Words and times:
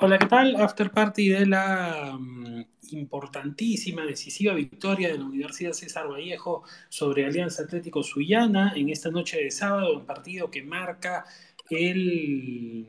Hola, 0.00 0.16
¿qué 0.16 0.26
tal? 0.26 0.54
After 0.54 0.92
party 0.92 1.28
de 1.30 1.46
la 1.46 2.16
mm, 2.16 2.64
importantísima, 2.92 4.06
decisiva 4.06 4.54
victoria 4.54 5.08
de 5.08 5.18
la 5.18 5.24
Universidad 5.24 5.72
César 5.72 6.08
Vallejo 6.08 6.62
sobre 6.88 7.26
Alianza 7.26 7.64
Atlético 7.64 8.04
Sullana 8.04 8.74
en 8.76 8.90
esta 8.90 9.10
noche 9.10 9.42
de 9.42 9.50
sábado, 9.50 9.98
un 9.98 10.06
partido 10.06 10.52
que 10.52 10.62
marca 10.62 11.24
el, 11.68 12.86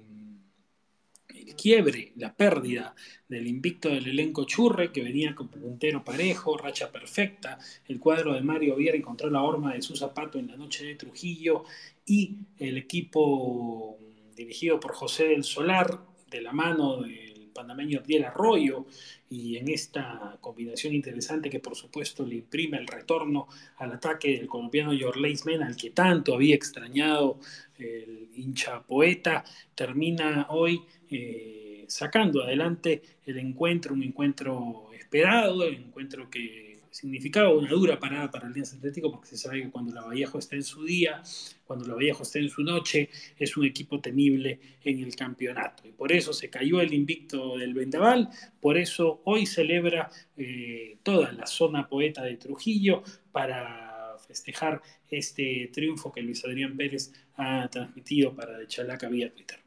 el 1.29 1.55
quiebre, 1.55 2.13
la 2.15 2.35
pérdida 2.35 2.93
del 3.27 3.47
invicto 3.47 3.89
del 3.89 4.05
elenco 4.05 4.43
Churre, 4.43 4.91
que 4.91 5.01
venía 5.01 5.33
con 5.33 5.47
puntero 5.47 6.03
parejo, 6.03 6.57
racha 6.57 6.91
perfecta. 6.91 7.57
El 7.87 7.99
cuadro 7.99 8.35
de 8.35 8.41
Mario 8.41 8.75
Viera 8.75 8.95
encontró 8.95 9.31
la 9.31 9.41
horma 9.41 9.73
de 9.73 9.81
su 9.81 9.95
zapato 9.95 10.37
en 10.37 10.45
la 10.45 10.57
noche 10.57 10.85
de 10.85 10.93
Trujillo 10.93 11.63
y 12.05 12.37
el 12.59 12.77
equipo 12.77 13.97
dirigido 14.35 14.79
por 14.79 14.93
José 14.93 15.29
del 15.29 15.43
Solar 15.43 16.08
de 16.29 16.41
la 16.41 16.51
mano 16.51 17.01
del 17.01 17.49
panameño 17.53 17.99
Abdiel 17.99 18.25
Arroyo 18.25 18.85
y 19.29 19.57
en 19.57 19.69
esta 19.69 20.37
combinación 20.41 20.93
interesante 20.93 21.49
que 21.49 21.59
por 21.59 21.75
supuesto 21.75 22.25
le 22.25 22.35
imprime 22.35 22.77
el 22.77 22.87
retorno 22.87 23.47
al 23.77 23.93
ataque 23.93 24.37
del 24.37 24.47
colombiano 24.47 24.93
Yorleis 24.93 25.45
Mena, 25.45 25.67
al 25.67 25.75
que 25.75 25.89
tanto 25.91 26.33
había 26.33 26.55
extrañado 26.55 27.39
el 27.77 28.29
hincha 28.35 28.81
poeta, 28.83 29.43
termina 29.75 30.47
hoy 30.49 30.81
eh, 31.09 31.85
sacando 31.87 32.43
adelante 32.43 33.01
el 33.25 33.37
encuentro, 33.37 33.93
un 33.93 34.03
encuentro 34.03 34.89
esperado, 34.93 35.63
el 35.63 35.75
encuentro 35.75 36.29
que 36.29 36.68
significaba 36.91 37.53
una 37.53 37.69
dura 37.69 37.99
parada 37.99 38.29
para 38.31 38.45
el 38.45 38.51
Alianza 38.51 38.77
Atlético 38.77 39.11
porque 39.11 39.27
se 39.27 39.37
sabe 39.37 39.63
que 39.63 39.69
cuando 39.69 39.93
la 39.93 40.01
Vallejo 40.01 40.39
está 40.39 40.55
en 40.55 40.63
su 40.63 40.83
día, 40.83 41.21
cuando 41.65 41.85
la 41.85 41.95
Vallejo 41.95 42.23
está 42.23 42.39
en 42.39 42.49
su 42.49 42.63
noche, 42.63 43.09
es 43.37 43.55
un 43.57 43.65
equipo 43.65 43.99
temible 43.99 44.59
en 44.83 45.03
el 45.03 45.15
campeonato. 45.15 45.87
Y 45.87 45.91
por 45.91 46.11
eso 46.11 46.33
se 46.33 46.49
cayó 46.49 46.81
el 46.81 46.93
invicto 46.93 47.57
del 47.57 47.73
Vendaval, 47.73 48.29
por 48.59 48.77
eso 48.77 49.21
hoy 49.25 49.45
celebra 49.45 50.09
eh, 50.37 50.97
toda 51.03 51.31
la 51.31 51.45
zona 51.45 51.87
poeta 51.87 52.23
de 52.23 52.37
Trujillo 52.37 53.03
para 53.31 54.17
festejar 54.27 54.81
este 55.09 55.69
triunfo 55.73 56.11
que 56.11 56.21
Luis 56.21 56.43
Adrián 56.45 56.75
Pérez 56.75 57.11
ha 57.35 57.67
transmitido 57.69 58.33
para 58.35 58.57
de 58.57 58.67
Chalaca 58.67 59.07
vía 59.09 59.31
Twitter. 59.33 59.59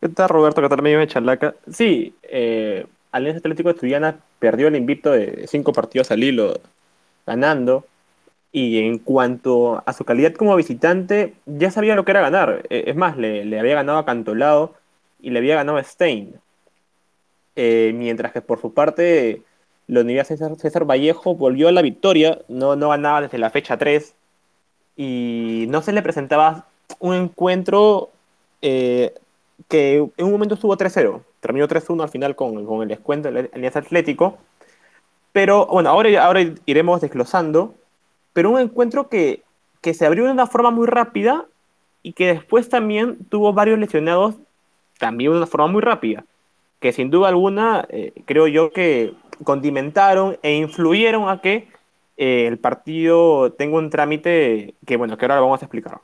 ¿Qué 0.00 0.08
tal, 0.08 0.28
Roberto? 0.30 0.62
¿Qué 0.62 0.68
tal, 0.68 0.82
medio 0.82 0.98
de 0.98 1.06
Chalaca? 1.06 1.54
Sí, 1.70 2.14
eh, 2.22 2.86
Alianza 3.12 3.40
Atlético 3.40 3.70
Estudiana 3.70 4.18
perdió 4.40 4.68
el 4.68 4.76
invicto 4.76 5.12
de 5.12 5.46
cinco 5.46 5.72
partidos 5.72 6.10
al 6.10 6.24
hilo 6.24 6.60
ganando. 7.26 7.86
Y 8.52 8.78
en 8.80 8.98
cuanto 8.98 9.80
a 9.86 9.92
su 9.92 10.04
calidad 10.04 10.34
como 10.34 10.56
visitante, 10.56 11.34
ya 11.46 11.70
sabía 11.70 11.94
lo 11.94 12.04
que 12.04 12.10
era 12.10 12.20
ganar. 12.20 12.66
E, 12.68 12.84
es 12.88 12.96
más, 12.96 13.16
le, 13.16 13.58
había 13.58 13.76
ganado 13.76 13.98
a 13.98 14.04
Cantolao 14.04 14.74
y 15.20 15.30
le 15.30 15.38
había 15.38 15.54
ganado 15.54 15.78
a 15.78 15.84
Stein. 15.84 16.34
Eh, 17.54 17.92
mientras 17.94 18.32
que 18.32 18.40
por 18.40 18.60
su 18.60 18.74
parte, 18.74 19.42
la 19.86 20.00
Universidad 20.00 20.38
César, 20.38 20.56
César, 20.56 20.84
Vallejo 20.84 21.36
volvió 21.36 21.68
a 21.68 21.72
la 21.72 21.82
victoria, 21.82 22.40
no, 22.48 22.74
no 22.74 22.88
ganaba 22.88 23.22
desde 23.22 23.38
la 23.38 23.50
fecha 23.50 23.76
3 23.78 24.14
y 24.96 25.66
no 25.68 25.82
se 25.82 25.92
le 25.92 26.02
presentaba 26.02 26.66
un 26.98 27.14
encuentro 27.14 28.10
eh, 28.62 29.14
que 29.68 29.96
en 29.96 30.26
un 30.26 30.32
momento 30.32 30.54
estuvo 30.54 30.76
3-0 30.76 31.22
terminó 31.40 31.66
3-1 31.66 32.02
al 32.02 32.08
final 32.08 32.36
con, 32.36 32.64
con, 32.66 32.82
el 32.82 32.88
descuento 32.88 33.30
del 33.30 33.50
Alianza 33.52 33.80
Atlético. 33.80 34.38
Pero 35.32 35.66
bueno, 35.66 35.90
ahora, 35.90 36.24
ahora 36.24 36.40
iremos 36.66 37.00
desglosando. 37.00 37.74
Pero 38.32 38.50
un 38.50 38.60
encuentro 38.60 39.08
que, 39.08 39.42
que 39.80 39.94
se 39.94 40.06
abrió 40.06 40.26
de 40.26 40.32
una 40.32 40.46
forma 40.46 40.70
muy 40.70 40.86
rápida 40.86 41.46
y 42.02 42.12
que 42.12 42.26
después 42.26 42.68
también 42.68 43.18
tuvo 43.28 43.52
varios 43.52 43.78
lesionados 43.78 44.36
también 44.98 45.32
de 45.32 45.38
una 45.38 45.46
forma 45.46 45.66
muy 45.66 45.82
rápida. 45.82 46.24
Que 46.78 46.92
sin 46.92 47.10
duda 47.10 47.28
alguna, 47.28 47.86
eh, 47.90 48.12
creo 48.26 48.46
yo 48.46 48.72
que 48.72 49.12
condimentaron 49.44 50.38
e 50.42 50.54
influyeron 50.54 51.28
a 51.28 51.40
que 51.40 51.68
eh, 52.16 52.46
el 52.46 52.58
partido 52.58 53.52
tenga 53.52 53.78
un 53.78 53.90
trámite 53.90 54.74
que, 54.86 54.96
bueno, 54.96 55.16
que 55.16 55.24
ahora 55.24 55.36
lo 55.36 55.42
vamos 55.42 55.62
a 55.62 55.66
explicar. 55.66 56.00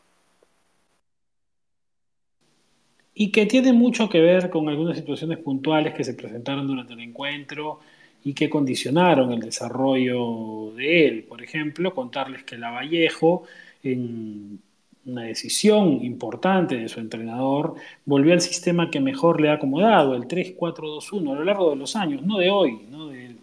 Y 3.19 3.33
que 3.33 3.47
tiene 3.47 3.73
mucho 3.73 4.11
que 4.11 4.21
ver 4.21 4.51
con 4.51 4.69
algunas 4.69 4.99
situaciones 4.99 5.39
puntuales 5.39 5.95
que 5.95 6.05
se 6.05 6.13
presentaron 6.13 6.67
durante 6.67 6.93
el 6.93 7.01
encuentro 7.01 7.81
y 8.23 8.35
que 8.35 8.51
condicionaron 8.51 9.33
el 9.33 9.41
desarrollo 9.41 10.73
de 10.77 11.09
él. 11.09 11.25
Por 11.25 11.43
ejemplo, 11.43 11.95
contarles 11.95 12.45
que 12.45 12.59
Lavallejo, 12.59 13.45
en 13.83 14.61
una 15.07 15.23
decisión 15.23 16.05
importante 16.05 16.77
de 16.77 16.91
su 16.91 17.01
entrenador, 17.01 17.77
volvió 18.05 18.35
al 18.35 18.43
sistema 18.43 18.91
que 18.91 19.01
mejor 19.01 19.41
le 19.41 19.49
ha 19.49 19.55
acomodado, 19.55 20.15
el 20.15 20.25
3-4-2-1, 20.25 21.33
a 21.33 21.35
lo 21.37 21.45
largo 21.45 21.71
de 21.71 21.77
los 21.77 21.97
años, 21.97 22.21
no 22.23 22.37
de 22.37 22.51
hoy, 22.51 22.81
no 22.91 23.09
de, 23.09 23.35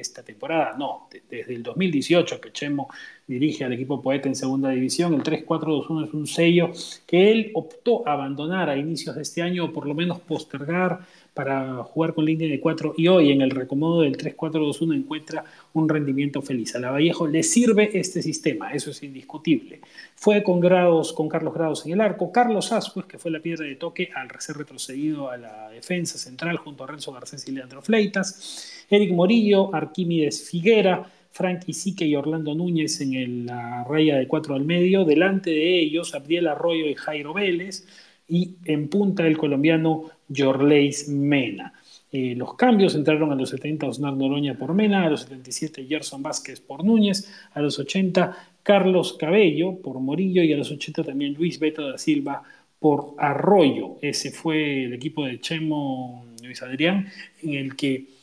esta 0.00 0.22
temporada, 0.22 0.76
no, 0.78 1.08
de, 1.10 1.22
desde 1.28 1.54
el 1.54 1.62
2018 1.62 2.40
que 2.40 2.52
Chemo 2.52 2.88
dirige 3.26 3.64
al 3.64 3.72
equipo 3.74 4.00
Poeta 4.00 4.28
en 4.28 4.34
segunda 4.34 4.70
división. 4.70 5.14
El 5.14 5.22
3-4-2-1 5.22 6.08
es 6.08 6.14
un 6.14 6.26
sello 6.26 6.70
que 7.06 7.30
él 7.30 7.50
optó 7.54 8.06
a 8.08 8.12
abandonar 8.12 8.70
a 8.70 8.76
inicios 8.76 9.14
de 9.14 9.22
este 9.22 9.42
año 9.42 9.66
o 9.66 9.72
por 9.72 9.86
lo 9.86 9.94
menos 9.94 10.20
postergar 10.20 11.00
para 11.34 11.84
jugar 11.84 12.14
con 12.14 12.24
línea 12.24 12.48
de 12.48 12.58
4 12.58 12.94
y 12.96 13.06
hoy 13.06 13.30
en 13.30 13.42
el 13.42 13.50
recomodo 13.50 14.00
del 14.00 14.16
3-4-2-1 14.16 14.96
encuentra 14.96 15.44
un 15.72 15.88
rendimiento 15.88 16.42
feliz. 16.42 16.74
A 16.74 16.80
la 16.80 16.90
Vallejo 16.90 17.28
le 17.28 17.44
sirve 17.44 17.90
este 17.94 18.22
sistema, 18.22 18.72
eso 18.72 18.90
es 18.90 19.02
indiscutible. 19.04 19.80
Fue 20.16 20.42
con 20.42 20.58
Grados, 20.58 21.12
con 21.12 21.28
Carlos 21.28 21.54
Grados 21.54 21.86
en 21.86 21.92
el 21.92 22.00
arco, 22.00 22.32
Carlos 22.32 22.72
Ascuez, 22.72 23.06
que 23.06 23.18
fue 23.18 23.30
la 23.30 23.38
piedra 23.38 23.64
de 23.66 23.76
toque 23.76 24.10
al 24.14 24.28
ser 24.40 24.56
retrocedido 24.56 25.30
a 25.30 25.36
la 25.36 25.68
defensa 25.70 26.18
central 26.18 26.56
junto 26.56 26.82
a 26.82 26.88
Renzo 26.88 27.12
Garcés 27.12 27.46
y 27.46 27.52
Leandro 27.52 27.82
Fleitas, 27.82 28.77
Eric 28.90 29.12
Morillo, 29.12 29.74
Arquímedes 29.74 30.48
Figuera, 30.48 31.10
Frankie 31.30 31.72
Sique 31.72 32.06
y 32.06 32.16
Orlando 32.16 32.54
Núñez 32.54 33.00
en 33.00 33.46
la 33.46 33.84
raya 33.84 34.16
de 34.16 34.26
cuatro 34.26 34.54
al 34.54 34.64
medio, 34.64 35.04
delante 35.04 35.50
de 35.50 35.80
ellos 35.80 36.14
Abdiel 36.14 36.48
Arroyo 36.48 36.86
y 36.86 36.94
Jairo 36.94 37.34
Vélez, 37.34 37.86
y 38.28 38.56
en 38.64 38.88
punta 38.88 39.26
el 39.26 39.38
colombiano 39.38 40.10
Jorleis 40.34 41.08
Mena. 41.08 41.72
Eh, 42.10 42.34
los 42.34 42.54
cambios 42.54 42.94
entraron 42.94 43.30
a 43.32 43.34
los 43.34 43.50
70 43.50 43.86
Osnar 43.86 44.14
Noroña 44.14 44.54
por 44.54 44.72
Mena, 44.72 45.04
a 45.04 45.10
los 45.10 45.22
77 45.22 45.86
Gerson 45.86 46.22
Vázquez 46.22 46.60
por 46.60 46.84
Núñez, 46.84 47.30
a 47.52 47.60
los 47.60 47.78
80 47.78 48.54
Carlos 48.62 49.14
Cabello 49.14 49.76
por 49.76 50.00
Morillo 50.00 50.42
y 50.42 50.52
a 50.52 50.56
los 50.56 50.70
80 50.70 51.04
también 51.04 51.34
Luis 51.34 51.58
Beto 51.58 51.86
da 51.86 51.98
Silva 51.98 52.42
por 52.78 53.14
Arroyo. 53.18 53.96
Ese 54.00 54.30
fue 54.30 54.84
el 54.84 54.94
equipo 54.94 55.24
de 55.24 55.40
Chemo 55.40 56.24
Luis 56.42 56.62
Adrián, 56.62 57.08
en 57.42 57.54
el 57.54 57.76
que 57.76 58.17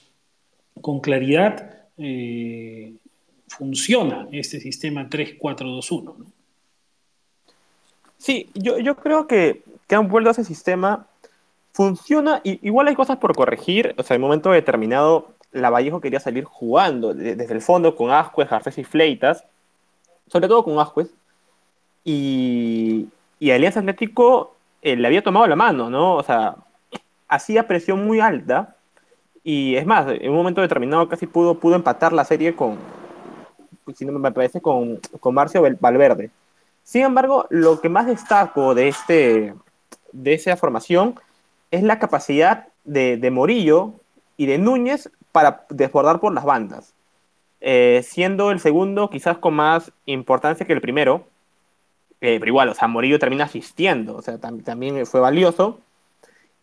con 0.81 0.99
claridad 0.99 1.87
eh, 1.97 2.93
funciona 3.47 4.27
este 4.31 4.59
sistema 4.59 5.09
3-4-2-1. 5.09 6.03
¿no? 6.03 6.25
Sí, 8.17 8.49
yo, 8.53 8.79
yo 8.79 8.95
creo 8.95 9.27
que, 9.27 9.63
que, 9.87 9.95
han 9.95 10.07
vuelto 10.07 10.29
a 10.29 10.31
ese 10.31 10.43
sistema. 10.43 11.07
Funciona, 11.73 12.41
y, 12.43 12.65
igual 12.65 12.87
hay 12.87 12.95
cosas 12.95 13.17
por 13.17 13.35
corregir. 13.35 13.93
O 13.97 14.03
sea, 14.03 14.15
en 14.15 14.21
un 14.21 14.29
momento 14.29 14.51
determinado, 14.51 15.35
la 15.51 15.69
Vallejo 15.69 16.01
quería 16.01 16.19
salir 16.19 16.43
jugando 16.43 17.13
de, 17.13 17.35
desde 17.35 17.53
el 17.53 17.61
fondo 17.61 17.95
con 17.95 18.11
Ascuez, 18.11 18.49
Garcés 18.49 18.77
y 18.77 18.83
Fleitas, 18.83 19.43
sobre 20.27 20.47
todo 20.47 20.63
con 20.63 20.79
Ascuez. 20.79 21.09
Y, 22.03 23.07
y 23.39 23.51
Alianza 23.51 23.79
Atlético 23.79 24.55
eh, 24.81 24.95
le 24.95 25.07
había 25.07 25.23
tomado 25.23 25.47
la 25.47 25.55
mano, 25.55 25.89
¿no? 25.89 26.15
O 26.15 26.23
sea, 26.23 26.55
hacía 27.27 27.67
presión 27.67 28.05
muy 28.05 28.19
alta. 28.19 28.74
Y 29.47 29.75
es 29.75 29.85
más, 29.85 30.07
en 30.09 30.31
un 30.31 30.37
momento 30.37 30.61
determinado 30.61 31.07
casi 31.07 31.27
pudo, 31.27 31.59
pudo 31.59 31.75
empatar 31.75 32.11
la 32.11 32.25
serie 32.25 32.55
con, 32.55 32.79
si 33.95 34.03
no 34.03 34.17
me 34.17 34.31
parece, 34.31 34.59
con, 34.59 34.99
con 35.19 35.35
Marcio 35.35 35.61
Valverde. 35.79 36.31
Sin 36.81 37.03
embargo, 37.03 37.45
lo 37.51 37.79
que 37.79 37.87
más 37.87 38.07
destaco 38.07 38.73
de, 38.73 38.87
este, 38.87 39.53
de 40.11 40.33
esa 40.33 40.57
formación 40.57 41.19
es 41.69 41.83
la 41.83 41.99
capacidad 41.99 42.69
de, 42.85 43.17
de 43.17 43.29
Morillo 43.29 43.93
y 44.35 44.47
de 44.47 44.57
Núñez 44.57 45.11
para 45.31 45.67
desbordar 45.69 46.19
por 46.19 46.33
las 46.33 46.43
bandas, 46.43 46.95
eh, 47.61 48.01
siendo 48.03 48.49
el 48.49 48.59
segundo 48.59 49.11
quizás 49.11 49.37
con 49.37 49.53
más 49.53 49.91
importancia 50.07 50.65
que 50.65 50.73
el 50.73 50.81
primero, 50.81 51.27
eh, 52.19 52.39
pero 52.39 52.49
igual, 52.49 52.69
o 52.69 52.73
sea, 52.73 52.87
Morillo 52.87 53.19
termina 53.19 53.43
asistiendo, 53.43 54.15
o 54.15 54.23
sea, 54.23 54.39
tam 54.39 54.61
también 54.61 55.05
fue 55.05 55.19
valioso. 55.19 55.81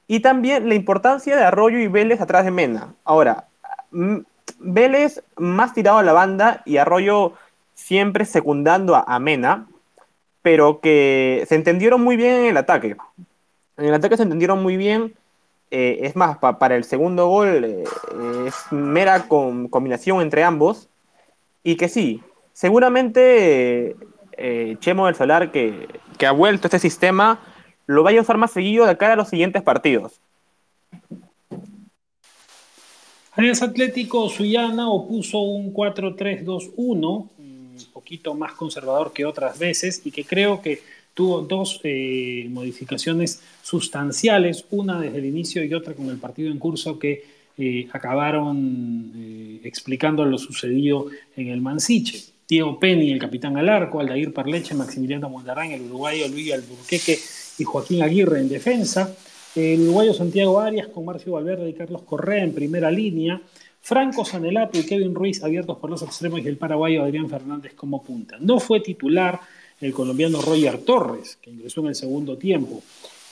Y 0.06 0.20
también 0.20 0.68
la 0.68 0.74
importancia 0.74 1.36
de 1.36 1.44
Arroyo 1.44 1.78
y 1.78 1.88
Vélez 1.88 2.20
atrás 2.20 2.44
de 2.44 2.50
Mena. 2.50 2.94
Ahora, 3.04 3.48
Vélez 4.58 5.22
más 5.36 5.74
tirado 5.74 5.98
a 5.98 6.02
la 6.02 6.12
banda 6.12 6.62
y 6.64 6.76
Arroyo 6.76 7.34
siempre 7.74 8.24
secundando 8.24 8.94
a, 8.96 9.18
Mena, 9.18 9.66
pero 10.42 10.80
que 10.80 11.44
se 11.48 11.54
entendieron 11.54 12.02
muy 12.02 12.16
bien 12.16 12.34
en 12.36 12.46
el 12.46 12.56
ataque. 12.56 12.96
En 13.76 13.84
el 13.84 13.94
ataque 13.94 14.16
se 14.16 14.22
entendieron 14.22 14.62
muy 14.62 14.76
bien. 14.76 15.14
Eh, 15.70 16.00
es 16.02 16.16
más, 16.16 16.36
pa, 16.38 16.58
para 16.58 16.76
el 16.76 16.84
segundo 16.84 17.28
gol 17.28 17.64
eh, 17.64 17.84
es 18.46 18.54
mera 18.70 19.26
combinación 19.28 20.20
entre 20.20 20.44
ambos. 20.44 20.88
Y 21.62 21.76
que 21.76 21.88
sí, 21.88 22.22
seguramente 22.52 23.96
eh, 24.32 24.76
Chemo 24.80 25.06
del 25.06 25.14
Solar, 25.14 25.50
que, 25.50 25.88
que, 26.18 26.26
ha 26.26 26.32
vuelto 26.32 26.66
este 26.66 26.78
sistema, 26.78 27.40
lo 27.92 28.02
vaya 28.02 28.18
a 28.18 28.22
usar 28.22 28.36
más 28.38 28.52
seguido 28.52 28.86
de 28.86 28.96
cara 28.96 29.14
a 29.14 29.16
los 29.16 29.28
siguientes 29.28 29.62
partidos. 29.62 30.12
Alianza 33.34 33.64
Atlético 33.64 34.28
Suyana 34.28 34.90
opuso 34.90 35.40
un 35.40 35.72
4-3-2-1, 35.72 37.28
un 37.38 37.76
poquito 37.92 38.34
más 38.34 38.52
conservador 38.52 39.12
que 39.12 39.24
otras 39.24 39.58
veces 39.58 40.02
y 40.04 40.10
que 40.10 40.24
creo 40.24 40.60
que 40.60 40.82
tuvo 41.14 41.40
dos 41.40 41.80
eh, 41.84 42.46
modificaciones 42.50 43.40
sustanciales, 43.62 44.66
una 44.70 45.00
desde 45.00 45.18
el 45.18 45.24
inicio 45.24 45.64
y 45.64 45.72
otra 45.72 45.94
con 45.94 46.10
el 46.10 46.18
partido 46.18 46.50
en 46.50 46.58
curso 46.58 46.98
que 46.98 47.24
eh, 47.56 47.88
acabaron 47.92 49.12
eh, 49.16 49.60
explicando 49.64 50.24
lo 50.24 50.36
sucedido 50.36 51.06
en 51.36 51.48
el 51.48 51.60
Mansiche. 51.60 52.32
Diego 52.48 52.78
Penny, 52.78 53.12
el 53.12 53.18
capitán 53.18 53.56
al 53.56 53.68
arco, 53.70 53.98
Aldair 53.98 54.32
Parleche, 54.32 54.74
Maximiliano 54.74 55.30
Mondarán, 55.30 55.70
el 55.70 55.82
uruguayo 55.82 56.28
Luis 56.28 56.52
Alburqueque 56.52 57.18
y 57.58 57.64
Joaquín 57.64 58.02
Aguirre 58.02 58.40
en 58.40 58.48
defensa. 58.48 59.14
El 59.54 59.82
uruguayo 59.82 60.14
Santiago 60.14 60.60
Arias 60.60 60.88
con 60.88 61.04
Marcio 61.04 61.32
Valverde 61.32 61.68
y 61.68 61.74
Carlos 61.74 62.02
Correa 62.02 62.42
en 62.42 62.54
primera 62.54 62.90
línea. 62.90 63.40
Franco 63.80 64.24
Sanelato 64.24 64.78
y 64.78 64.86
Kevin 64.86 65.14
Ruiz 65.14 65.42
abiertos 65.42 65.76
por 65.78 65.90
los 65.90 66.02
extremos 66.02 66.40
y 66.40 66.48
el 66.48 66.56
paraguayo 66.56 67.02
Adrián 67.02 67.28
Fernández 67.28 67.74
como 67.74 68.02
punta. 68.02 68.36
No 68.40 68.60
fue 68.60 68.80
titular 68.80 69.40
el 69.80 69.92
colombiano 69.92 70.40
Roger 70.40 70.78
Torres, 70.78 71.38
que 71.42 71.50
ingresó 71.50 71.80
en 71.80 71.88
el 71.88 71.94
segundo 71.96 72.38
tiempo. 72.38 72.82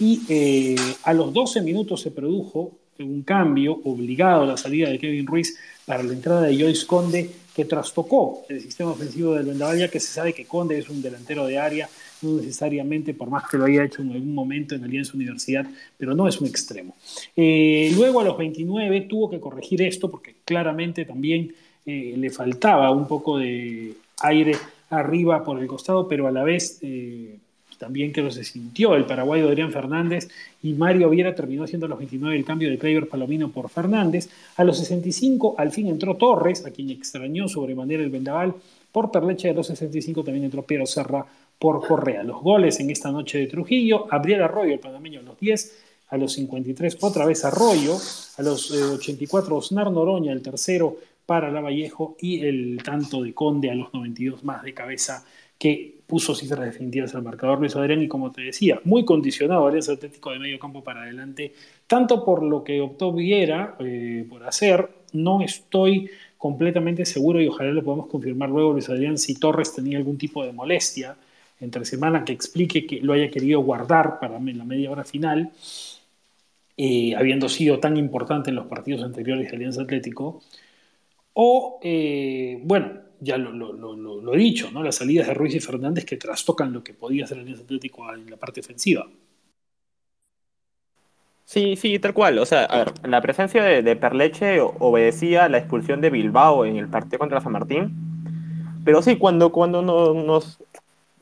Y 0.01 0.23
eh, 0.29 0.77
a 1.05 1.13
los 1.13 1.33
12 1.33 1.63
minutos 1.63 2.01
se 2.01 2.11
produjo 2.11 2.73
un 2.99 3.23
cambio 3.23 3.81
obligado 3.85 4.43
a 4.43 4.47
la 4.47 4.57
salida 4.57 4.91
de 4.91 4.99
Kevin 4.99 5.27
Ruiz 5.27 5.57
para 5.87 6.03
la 6.03 6.13
entrada 6.13 6.43
de 6.43 6.59
Joyce 6.59 6.87
Conde, 6.87 7.31
que 7.55 7.65
trastocó 7.65 8.45
el 8.49 8.61
sistema 8.61 8.91
ofensivo 8.91 9.35
del 9.35 9.47
Vendaval, 9.47 9.79
ya 9.79 9.89
que 9.89 10.01
se 10.01 10.13
sabe 10.13 10.33
que 10.33 10.45
Conde 10.47 10.79
es 10.79 10.89
un 10.89 11.03
delantero 11.03 11.47
de 11.47 11.59
área, 11.59 11.89
no 12.23 12.37
necesariamente, 12.37 13.15
por 13.15 13.31
más 13.31 13.49
que 13.49 13.59
lo 13.59 13.65
haya 13.65 13.85
hecho 13.85 14.03
en 14.03 14.13
algún 14.13 14.35
momento 14.35 14.75
en 14.75 14.85
Alianza 14.85 15.13
Universidad, 15.15 15.67
pero 15.97 16.15
no 16.15 16.29
es 16.29 16.41
un 16.41 16.47
extremo. 16.47 16.97
Eh, 17.37 17.93
luego 17.95 18.21
a 18.21 18.25
los 18.25 18.37
29 18.37 19.03
tuvo 19.03 19.31
que 19.31 19.41
corregir 19.41 19.83
esto, 19.83 20.11
porque 20.11 20.37
claramente 20.45 21.05
también 21.05 21.55
eh, 21.87 22.15
le 22.17 22.31
faltaba 22.31 22.91
un 22.91 23.07
poco 23.07 23.39
de 23.39 23.95
aire 24.23 24.57
arriba 24.91 25.45
por 25.45 25.61
el 25.61 25.67
costado, 25.67 26.09
pero 26.09 26.27
a 26.27 26.33
la 26.33 26.43
vez 26.43 26.79
eh, 26.83 27.39
también 27.81 28.13
que 28.13 28.31
se 28.31 28.45
sintió 28.45 28.95
el 28.95 29.07
paraguayo 29.07 29.49
Adrián 29.49 29.73
Fernández 29.73 30.29
y 30.63 30.75
Mario 30.75 31.09
Viera 31.09 31.35
terminó 31.35 31.65
haciendo 31.65 31.87
a 31.87 31.89
los 31.89 31.99
29 31.99 32.37
el 32.37 32.45
cambio 32.45 32.69
de 32.69 32.77
Kleiber 32.77 33.09
Palomino 33.09 33.51
por 33.51 33.71
Fernández. 33.71 34.29
A 34.57 34.65
los 34.65 34.79
65 34.79 35.55
al 35.57 35.73
fin 35.73 35.87
entró 35.87 36.15
Torres, 36.17 36.67
a 36.67 36.71
quien 36.71 36.91
extrañó 36.91 37.49
sobremanera 37.49 38.03
el 38.03 38.11
vendaval. 38.11 38.55
Por 38.93 39.11
Perleche 39.11 39.49
de 39.49 39.55
los 39.55 39.69
65 39.69 40.23
también 40.23 40.45
entró 40.45 40.63
Piero 40.63 40.85
Serra 40.85 41.25
por 41.61 41.87
Correa. 41.87 42.25
Los 42.25 42.41
goles 42.41 42.81
en 42.81 42.91
esta 42.91 43.13
noche 43.13 43.39
de 43.39 43.47
Trujillo, 43.47 44.07
Abriel 44.11 44.43
Arroyo, 44.43 44.73
el 44.73 44.81
panameño, 44.81 45.21
a 45.21 45.23
los 45.23 45.39
10, 45.39 45.79
a 46.09 46.17
los 46.17 46.33
53 46.33 46.97
otra 47.03 47.27
vez 47.27 47.45
Arroyo, 47.45 47.97
a 48.39 48.43
los 48.43 48.71
84 48.73 49.55
eh, 49.55 49.59
Osnar 49.59 49.93
Noroña, 49.93 50.33
el 50.33 50.41
tercero 50.41 50.97
para 51.27 51.51
Lavallejo 51.51 52.17
y 52.19 52.45
el 52.47 52.81
tanto 52.83 53.23
de 53.23 53.35
Conde 53.35 53.71
a 53.71 53.75
los 53.75 53.93
92 53.93 54.43
más 54.43 54.63
de 54.63 54.73
cabeza 54.73 55.25
que 55.59 55.99
puso 56.07 56.35
cifras 56.35 56.65
definitivas 56.65 57.15
al 57.15 57.23
marcador 57.23 57.61
Luis 57.61 57.77
Adrián 57.77 58.01
y 58.01 58.09
como 58.09 58.33
te 58.33 58.41
decía, 58.41 58.81
muy 58.85 59.05
condicionado 59.05 59.67
Alianza 59.67 59.93
Atlético 59.93 60.33
de 60.33 60.39
medio 60.39 60.59
campo 60.59 60.83
para 60.83 61.03
adelante, 61.03 61.53
tanto 61.87 62.25
por 62.25 62.43
lo 62.43 62.65
que 62.65 62.81
optó 62.81 63.13
Viera 63.13 63.77
eh, 63.81 64.25
por 64.29 64.43
hacer, 64.45 64.89
no 65.13 65.43
estoy 65.43 66.11
completamente 66.39 67.05
seguro 67.05 67.39
y 67.43 67.49
ojalá 67.49 67.71
lo 67.71 67.85
podamos 67.85 68.07
confirmar 68.07 68.49
luego 68.49 68.73
Luis 68.73 68.89
Adrián 68.89 69.19
si 69.19 69.35
Torres 69.35 69.75
tenía 69.75 69.99
algún 69.99 70.17
tipo 70.17 70.43
de 70.43 70.53
molestia 70.53 71.15
entre 71.61 71.85
semana 71.85 72.25
que 72.25 72.33
explique 72.33 72.87
que 72.87 73.01
lo 73.01 73.13
haya 73.13 73.31
querido 73.31 73.61
guardar 73.61 74.19
para 74.19 74.41
la 74.41 74.65
media 74.65 74.91
hora 74.91 75.05
final, 75.05 75.53
eh, 76.77 77.15
habiendo 77.15 77.49
sido 77.49 77.79
tan 77.79 77.97
importante 77.97 78.51
en 78.51 78.57
los 78.57 78.67
partidos 78.67 79.03
anteriores 79.03 79.51
de 79.51 79.57
Alianza 79.57 79.83
Atlético, 79.83 80.41
o, 81.35 81.79
eh, 81.83 82.59
bueno, 82.63 82.93
ya 83.21 83.37
lo, 83.37 84.35
he 84.35 84.39
dicho, 84.39 84.71
¿no? 84.71 84.83
Las 84.83 84.97
salidas 84.97 85.27
de 85.27 85.35
Ruiz 85.35 85.55
y 85.55 85.61
Fernández 85.61 86.05
que 86.05 86.17
trastocan 86.17 86.73
lo 86.73 86.83
que 86.83 86.95
podía 86.95 87.25
hacer 87.25 87.39
el 87.39 87.55
Atlético 87.55 88.13
en 88.15 88.31
la 88.31 88.37
parte 88.37 88.61
ofensiva. 88.61 89.07
Sí, 91.45 91.77
sí, 91.77 91.99
tal 91.99 92.15
cual. 92.15 92.39
O 92.39 92.47
sea, 92.47 92.65
a 92.65 92.85
ver, 92.85 92.93
la 93.09 93.21
presencia 93.21 93.63
de, 93.63 93.97
Perleche 93.97 94.61
obedecía 94.61 95.45
a 95.45 95.49
la 95.49 95.59
expulsión 95.59 96.01
de 96.01 96.11
Bilbao 96.11 96.65
en 96.65 96.77
el 96.77 96.89
partido 96.89 97.19
contra 97.19 97.41
San 97.41 97.53
Martín. 97.53 97.93
Pero 98.85 99.03
sí, 99.03 99.17
cuando, 99.17 99.51
cuando 99.53 99.83
nos 99.83 100.63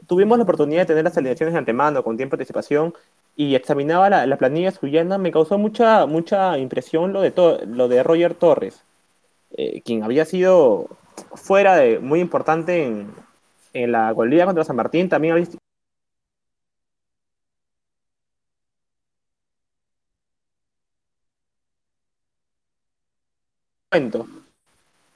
tuvimos 0.08 0.38
la 0.38 0.44
oportunidad 0.44 0.82
de 0.82 0.86
tener 0.86 1.04
las 1.04 1.16
alineaciones 1.16 1.52
de 1.52 1.58
antemano, 1.60 2.02
con 2.02 2.16
tiempo 2.16 2.36
de 2.36 2.42
anticipación, 2.42 2.94
y 3.36 3.54
examinaba 3.54 4.10
la, 4.10 4.36
planilla 4.38 4.72
suyana, 4.72 5.18
me 5.18 5.30
causó 5.30 5.58
mucha, 5.58 6.06
mucha 6.06 6.58
impresión 6.58 7.12
lo 7.12 7.20
de, 7.20 7.32
lo 7.66 7.88
de 7.88 8.02
Roger 8.02 8.34
Torres, 8.34 8.82
eh, 9.52 9.82
quien 9.82 10.02
había 10.02 10.24
sido 10.24 10.88
fuera 11.34 11.76
de 11.76 12.00
muy 12.00 12.20
importante 12.20 12.84
en, 12.84 13.12
en 13.74 13.92
la 13.92 14.10
golía 14.12 14.44
contra 14.46 14.64
San 14.64 14.76
Martín, 14.76 15.08
también 15.08 15.34
ha 15.34 15.36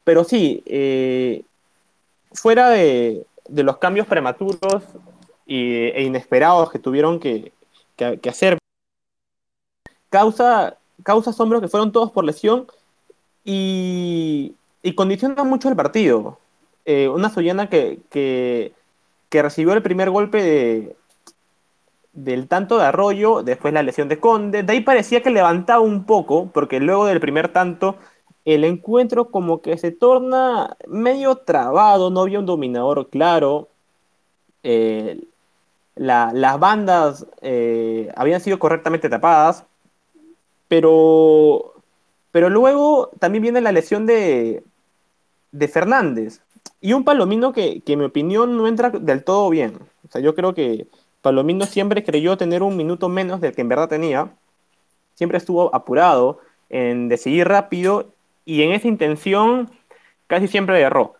Pero 0.05 0.25
sí, 0.25 0.63
eh, 0.67 1.45
fuera 2.33 2.71
de, 2.71 3.27
de, 3.49 3.63
los 3.63 3.79
cambios 3.79 4.07
prematuros 4.07 4.83
e 5.47 6.03
inesperados 6.05 6.71
que 6.71 6.79
tuvieron 6.79 7.21
que, 7.21 7.53
que, 7.97 8.29
hacer, 8.29 8.59
causa, 10.11 10.79
causa 11.03 11.31
asombro 11.31 11.61
que 11.61 11.69
fueron 11.69 11.93
todos 11.93 12.11
por 12.11 12.25
lesión 12.25 12.67
y, 13.45 14.55
y 14.83 14.95
condiciona 14.95 15.45
mucho 15.45 15.69
el 15.69 15.77
partido. 15.77 16.39
Eh, 16.85 17.09
una 17.09 17.31
Soyana 17.31 17.69
que, 17.69 18.01
que, 18.11 18.73
recibió 19.31 19.73
el 19.73 19.83
primer 19.83 20.11
golpe 20.11 20.43
de, 20.43 20.97
del 22.13 22.49
tanto 22.49 22.79
de 22.79 22.85
Arroyo, 22.85 23.43
después 23.43 23.73
la 23.73 23.83
lesión 23.83 24.09
de 24.09 24.19
Conde, 24.21 24.63
de 24.63 24.73
ahí 24.73 24.81
parecía 24.81 25.23
que 25.23 25.31
levantaba 25.31 25.81
un 25.81 26.05
poco, 26.05 26.51
porque 26.53 26.81
luego 26.81 27.07
del 27.07 27.21
primer 27.21 27.49
tanto 27.53 27.97
el 28.45 28.65
encuentro 28.65 29.31
como 29.31 29.63
que 29.63 29.79
se 29.79 29.93
torna 29.93 30.77
medio 30.89 31.37
trabado, 31.37 32.11
no 32.11 32.21
había 32.23 32.41
un 32.41 32.47
dominador 32.47 33.09
claro, 33.09 33.69
eh, 34.63 35.21
las 35.95 36.59
bandas 36.59 37.27
eh, 37.43 38.11
habían 38.17 38.41
sido 38.41 38.59
correctamente 38.59 39.09
tapadas, 39.09 39.65
pero, 40.69 41.75
pero 42.31 42.49
luego 42.49 43.11
también 43.19 43.43
viene 43.43 43.61
la 43.61 43.73
lesión 43.73 44.07
de, 44.07 44.65
de 45.53 45.69
Fernández. 45.69 46.41
Y 46.81 46.95
un 46.95 47.05
Palomino 47.05 47.53
que, 47.53 47.83
en 47.87 47.99
mi 47.99 48.05
opinión 48.07 48.57
no 48.57 48.67
entra 48.67 48.91
del 48.91 49.23
todo 49.23 49.51
bien. 49.51 49.79
O 50.09 50.11
sea, 50.11 50.21
yo 50.21 50.35
creo 50.35 50.55
que 50.55 50.87
Palomino 51.21 51.67
siempre 51.67 52.03
creyó 52.03 52.37
tener 52.37 52.63
un 52.63 52.77
minuto 52.77 53.09
menos 53.09 53.41
del 53.41 53.55
que 53.55 53.61
en 53.61 53.69
verdad 53.69 53.89
tenía. 53.89 54.33
Siempre 55.15 55.39
estuvo 55.39 55.75
apurado 55.75 56.41
en 56.71 57.09
decidir 57.09 57.47
rápido 57.47 58.07
y 58.45 58.63
en 58.63 58.73
esa 58.73 58.89
intención 58.89 59.71
casi 60.27 60.49
siempre 60.49 60.81
erró. 60.81 61.15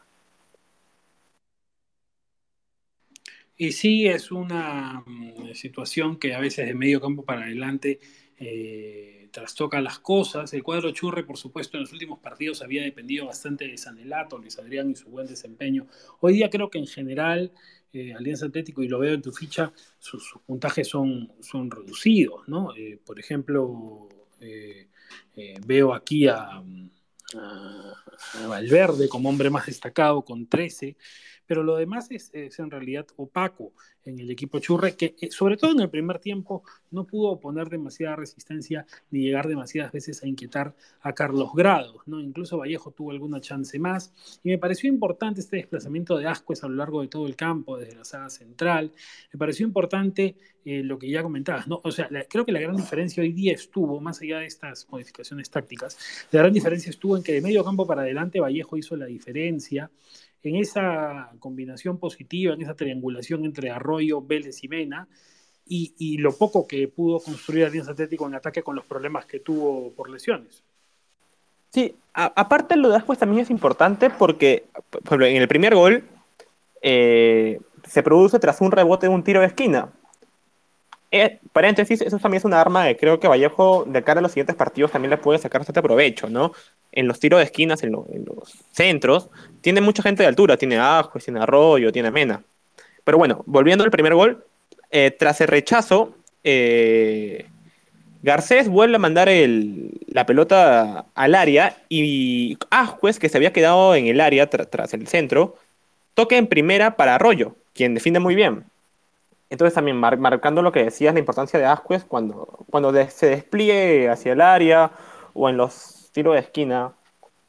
Y 3.57 3.73
sí, 3.73 4.07
es 4.09 4.33
una 4.33 5.05
mm, 5.07 5.55
situación 5.55 6.19
que 6.19 6.35
a 6.35 6.41
veces 6.41 6.67
de 6.67 6.75
medio 6.75 7.01
campo 7.01 7.25
para 7.25 7.43
adelante 7.43 8.01
eh, 8.39 9.29
trastoca 9.31 9.81
las 9.81 10.01
cosas. 10.01 10.53
El 10.53 10.65
cuadro 10.65 10.91
Churre, 10.91 11.23
por 11.23 11.37
supuesto, 11.37 11.77
en 11.77 11.83
los 11.83 11.93
últimos 11.93 12.19
partidos 12.19 12.63
había 12.63 12.83
dependido 12.83 13.27
bastante 13.27 13.69
de 13.69 13.77
Sanelato, 13.79 14.39
Luis 14.39 14.59
Adrián 14.59 14.91
y 14.91 14.97
su 14.97 15.11
buen 15.11 15.29
desempeño. 15.29 15.87
Hoy 16.21 16.35
día 16.35 16.51
creo 16.51 16.71
que 16.71 16.79
en 16.79 16.89
general 16.89 17.53
eh, 17.93 18.15
Alianza 18.15 18.47
Atlético, 18.47 18.83
y 18.83 18.89
lo 18.89 18.99
veo 18.99 19.15
en 19.15 19.23
tu 19.23 19.31
ficha, 19.31 19.73
sus, 19.99 20.35
puntajes 20.45 20.89
son, 20.89 21.31
son 21.41 21.71
reducidos, 21.71 22.49
¿no? 22.49 22.75
Eh, 22.75 22.99
por 23.05 23.21
ejemplo, 23.21 24.09
veo 25.65 25.95
aquí 25.95 26.27
a, 26.27 26.65
Valverde 28.49 29.09
como 29.09 29.29
hombre 29.29 29.51
más 29.51 29.67
destacado 29.67 30.25
con 30.25 30.47
13, 30.47 30.97
pero 31.47 31.63
lo 31.63 31.77
demás 31.77 32.11
es, 32.11 32.31
en 32.35 32.71
realidad 32.71 33.07
opaco 33.17 33.73
en 34.05 34.19
el 34.19 34.31
equipo 34.31 34.59
Churre, 34.59 34.97
que 34.97 35.15
eh, 35.21 35.31
sobre 35.31 35.57
todo 35.57 35.73
en 35.73 35.81
el 35.81 35.91
primer 35.91 36.19
tiempo 36.19 36.63
no 36.91 37.05
pudo 37.05 37.39
poner 37.39 37.69
demasiada 37.69 38.17
resistencia 38.17 38.87
ni 39.11 39.21
llegar 39.21 39.49
demasiadas 39.49 39.93
veces 39.93 40.23
a 40.23 40.27
inquietar 40.27 40.75
a 41.01 41.13
Carlos 41.13 41.51
Grados, 41.55 42.03
¿no? 42.07 42.21
Incluso 42.21 42.59
Vallejo 42.59 42.91
tuvo 42.91 43.11
alguna 43.11 43.41
chance 43.41 43.79
más, 43.79 44.13
y 44.43 44.51
me 44.51 44.59
pareció 44.59 44.89
importante 44.89 45.41
este 45.41 45.57
desplazamiento 45.57 46.17
de 46.17 46.27
Ascuez 46.27 46.63
a 46.65 46.69
lo 46.69 46.75
largo 46.75 47.01
de 47.01 47.09
todo 47.09 47.27
el 47.27 47.37
campo, 47.37 47.79
desde 47.79 47.97
la 47.97 48.05
saga 48.05 48.31
central, 48.31 48.93
me 49.33 49.39
pareció 49.39 49.67
importante 49.67 50.37
eh, 50.65 50.83
lo 50.83 50.99
que 50.99 51.11
ya 51.11 51.23
comentabas, 51.23 51.67
¿no? 51.67 51.81
O 51.83 51.91
sea, 51.91 52.09
creo 52.29 52.45
que 52.45 52.53
la 52.53 52.61
gran 52.61 52.77
diferencia 52.77 53.23
hoy 53.23 53.33
día 53.33 53.53
estuvo, 53.53 54.01
más 54.01 54.21
allá 54.21 54.39
de 54.39 54.47
estas 54.47 54.87
modificaciones 54.91 55.51
tácticas, 55.51 55.99
la 56.31 56.41
gran 56.41 56.53
diferencia 56.53 56.91
estuvo 56.91 57.17
en 57.17 57.23
que 57.23 57.33
de 57.33 57.41
medio 57.41 57.65
campo 57.65 57.87
para 57.87 58.03
adelante 58.03 58.41
Vallejo 58.41 58.77
hizo 58.77 58.97
la 58.97 59.07
diferencia, 59.07 59.91
en 60.43 60.57
esa 60.57 61.31
combinación 61.39 61.99
positiva, 61.99 62.55
en 62.55 62.63
esa 62.63 62.75
triangulación 62.75 63.45
entre 63.45 63.71
Arroyo, 63.71 64.21
Vélez 64.21 64.63
y 64.65 64.69
Mena, 64.69 65.09
y, 65.67 66.19
lo 66.19 66.33
poco 66.33 66.67
que 66.67 66.87
pudo 66.89 67.19
construir 67.19 67.65
Alianza 67.65 67.93
Atlético 67.93 68.27
en 68.27 68.35
ataque 68.35 68.63
con 68.63 68.77
los 68.77 68.85
problemas 68.85 69.25
que 69.25 69.41
tuvo 69.41 69.93
por 69.93 70.11
lesiones. 70.11 70.63
Sí, 71.71 71.95
aparte 72.13 72.77
lo 72.77 72.91
de 72.91 72.97
Ascuez 72.97 73.19
también 73.19 73.41
es 73.41 73.49
importante 73.49 74.11
porque, 74.11 74.65
por 74.91 75.03
ejemplo, 75.03 75.27
en 75.27 75.37
el 75.37 75.49
primer 75.49 75.75
gol 75.75 76.05
eh, 76.83 77.59
se 77.89 78.03
produce 78.03 78.39
tras 78.39 78.61
un 78.61 78.71
rebote 78.71 79.07
de 79.07 79.15
un 79.15 79.25
tiro 79.25 79.41
de 79.41 79.47
esquina. 79.47 79.91
Eh, 81.15 81.41
paréntesis, 81.53 82.01
eso 82.01 82.19
también 82.19 82.39
es 82.39 82.45
una 82.47 82.59
arma 82.59 82.87
que 82.87 82.97
creo 82.97 83.21
que 83.21 83.29
Vallejo 83.29 83.85
de 83.87 84.03
cara 84.03 84.21
a 84.21 84.23
los 84.23 84.33
siguientes 84.33 84.57
partidos 84.57 84.91
también 84.93 85.11
le 85.11 85.19
puede 85.19 85.39
sacar 85.39 85.61
bastante 85.61 85.83
provecho, 85.83 86.31
¿no? 86.31 86.53
En 86.91 87.07
los 87.07 87.21
tiros 87.21 87.39
de 87.39 87.45
esquinas, 87.45 87.83
en, 87.83 87.93
los 87.93 88.07
centros, 88.71 89.29
tiene 89.61 89.83
mucha 89.83 90.03
gente 90.03 90.23
de 90.23 90.29
altura, 90.31 90.57
tiene 90.57 90.79
Ajo, 90.79 91.19
tiene 91.19 91.41
Arroyo, 91.41 91.93
tiene 91.93 92.11
Mena. 92.11 92.43
Pero 93.05 93.19
bueno, 93.19 93.43
volviendo 93.45 93.85
al 93.85 93.91
primer 93.91 94.15
gol, 94.15 94.43
eh, 94.91 95.11
tras 95.11 95.43
el 95.43 95.49
rechazo, 95.49 96.17
eh, 96.45 97.45
Garcés 98.23 98.71
vuelve 98.71 98.97
a 98.97 98.99
mandar 98.99 99.29
la 100.07 100.25
pelota 100.25 101.05
al 101.15 101.35
área 101.35 101.77
y 101.91 102.57
Ascuez, 102.71 103.19
que 103.19 103.29
se 103.29 103.37
había 103.37 103.53
quedado 103.53 103.95
en 103.95 104.07
el 104.07 104.19
área 104.19 104.49
tras 104.49 104.95
el 104.95 105.07
centro, 105.07 105.57
toca 106.15 106.39
en 106.39 106.47
primera 106.47 106.97
para 106.97 107.17
Arroyo, 107.17 107.55
quien 107.75 107.93
defiende 107.93 108.19
muy 108.19 108.35
bien. 108.35 108.65
Entonces 109.53 109.75
también 109.75 109.99
marcando 109.99 110.63
lo 110.63 110.73
que 110.73 110.85
decías, 110.85 111.13
la 111.13 111.21
importancia 111.21 111.59
de 111.59 111.67
Ascuez 111.67 112.05
cuando, 112.05 112.65
cuando 112.71 112.91
se 113.11 113.27
despliegue 113.27 114.09
hacia 114.09 114.33
el 114.33 114.41
área 114.41 114.93
o 115.35 115.51
en 115.51 115.59
los 115.59 116.09
tiros 116.13 116.33
de 116.33 116.41
esquina 116.41 116.93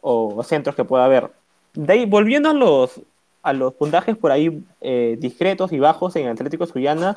o 0.02 0.44
centros 0.44 0.76
que 0.76 0.84
pueda 0.84 1.06
haber. 1.06 1.32
De 1.74 1.94
ahí, 1.94 2.06
volviendo 2.06 2.50
a 2.50 2.54
los, 2.54 3.00
a 3.42 3.54
los 3.54 3.74
puntajes 3.76 4.18
por 4.18 4.34
ahí 4.34 4.66
eh, 4.82 5.16
discretos 5.18 5.72
y 5.72 5.80
bajos 5.80 6.18
en 6.18 6.28
Atlético 6.28 6.66
Suyana, 6.66 7.16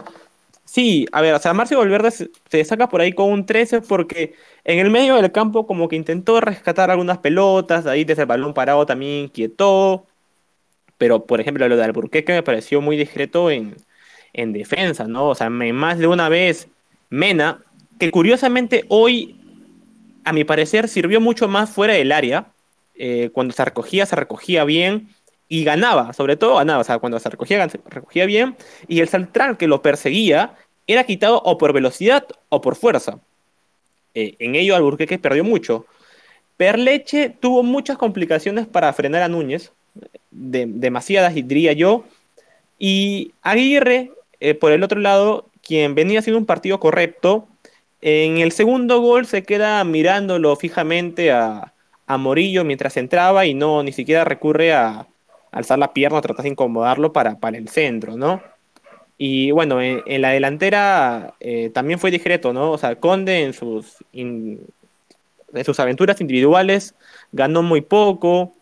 sí, 0.65 1.07
a 1.11 1.21
ver, 1.21 1.35
o 1.35 1.41
sea, 1.41 1.53
Marcio 1.53 1.79
Valverde 1.79 2.13
se, 2.13 2.65
saca 2.65 2.89
por 2.89 3.01
ahí 3.01 3.13
con 3.13 3.33
un 3.33 3.45
13 3.45 3.81
porque 3.81 4.35
en 4.63 4.79
el 4.79 4.93
medio 4.93 5.17
del 5.17 5.33
campo 5.33 5.67
como 5.67 5.89
que 5.89 5.97
intentó 5.97 6.41
rescatar 6.41 6.93
algunas 6.93 7.19
pelotas, 7.19 7.87
ahí 7.87 8.05
desde 8.05 8.23
el 8.23 8.29
balón 8.29 8.55
parado 8.55 8.87
también 8.87 9.25
inquietó, 9.25 10.07
pero 10.97 11.27
por 11.27 11.41
ejemplo 11.41 11.69
lo 11.69 11.77
de 11.77 11.85
Alburquerque 11.85 12.35
me 12.35 12.45
pareció 12.45 12.81
muy 12.81 12.97
discreto 12.97 13.51
en, 13.51 13.75
en 14.33 14.53
defensa, 14.53 15.05
¿no? 15.05 15.29
O 15.29 15.35
sea, 15.35 15.51
más 15.51 15.99
de 15.99 16.07
una 16.07 16.29
vez 16.29 16.69
Mena, 17.11 17.63
que 17.99 18.11
curiosamente 18.11 18.85
hoy, 18.89 19.41
a 20.25 20.33
mi 20.33 20.45
parecer, 20.45 20.89
sirvió 20.89 21.21
mucho 21.21 21.49
más 21.49 21.71
fuera 21.71 21.95
del 21.95 22.13
área, 22.13 22.53
eh, 22.95 23.31
cuando 23.33 23.53
se 23.53 23.65
recogía, 23.65 24.07
se 24.07 24.17
recogía 24.17 24.65
bien 24.65 25.09
y 25.49 25.65
ganaba, 25.65 26.13
sobre 26.13 26.37
todo 26.37 26.57
ganaba, 26.57 26.81
o 26.81 26.85
sea, 26.85 26.99
cuando 26.99 27.19
se 27.19 27.29
recogía, 27.29 27.69
se 27.69 27.79
recogía 27.89 28.27
bien, 28.27 28.57
y 28.89 29.01
el 29.01 29.09
central 29.09 29.57
que 29.57 29.69
lo 29.69 29.83
perseguía 29.83 30.55
era 30.87 31.05
quitado 31.05 31.41
o 31.43 31.59
por 31.59 31.73
velocidad 31.73 32.27
o 32.49 32.61
por 32.61 32.77
fuerza. 32.77 33.21
Eh, 34.15 34.37
en 34.39 34.55
ello 34.55 34.75
Alburquerque 34.75 35.19
perdió 35.19 35.45
mucho. 35.45 35.87
Perleche 36.57 37.29
tuvo 37.29 37.63
muchas 37.63 37.99
complicaciones 37.99 38.67
para 38.67 38.93
frenar 38.93 39.23
a 39.23 39.29
Núñez, 39.29 39.73
demasiadas, 40.31 41.35
diría 41.35 41.73
yo. 41.73 42.05
Y 42.79 43.33
Aguirre, 43.43 44.11
eh, 44.41 44.55
por 44.55 44.73
el 44.73 44.83
otro 44.83 45.01
lado, 45.01 45.47
quien 45.63 45.95
venía 45.95 46.21
haciendo 46.21 46.39
un 46.39 46.47
partido 46.47 46.81
correcto, 46.81 47.49
en 48.01 48.39
el 48.39 48.53
segundo 48.53 49.01
gol 49.01 49.27
se 49.27 49.43
queda 49.43 49.83
mirándolo 49.85 50.55
fijamente 50.57 51.33
a, 51.33 51.73
Morillo 52.09 52.63
mientras 52.65 52.97
entraba 52.97 53.47
y 53.47 53.55
no 53.55 53.83
ni 53.83 53.91
siquiera 53.91 54.25
recurre 54.25 54.73
a, 54.73 55.09
alzar 55.51 55.79
la 55.79 55.93
pierna 55.93 56.21
tratar 56.21 56.45
de 56.45 56.51
incomodarlo 56.51 57.13
para, 57.13 57.41
para 57.41 57.57
el 57.59 57.69
centro, 57.69 58.17
¿no? 58.17 58.43
Y 59.19 59.51
bueno, 59.51 59.81
en, 59.81 60.21
la 60.21 60.31
delantera 60.31 61.35
eh, 61.41 61.71
también 61.71 61.99
fue 61.99 62.11
discreto, 62.11 62.53
¿no? 62.53 62.73
O 62.73 62.79
sea, 62.79 62.97
Conde 62.97 63.43
en 63.43 63.55
sus, 63.55 63.97
en 64.13 64.61
sus 65.65 65.81
aventuras 65.81 66.21
individuales 66.21 66.95
ganó 67.33 67.63
muy 67.63 67.81
poco, 67.81 68.53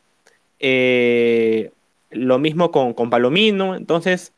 eh, 0.60 1.70
lo 2.14 2.38
mismo 2.38 2.70
con, 2.70 2.94
con 2.94 3.10
Palomino, 3.10 3.74
entonces, 3.74 4.32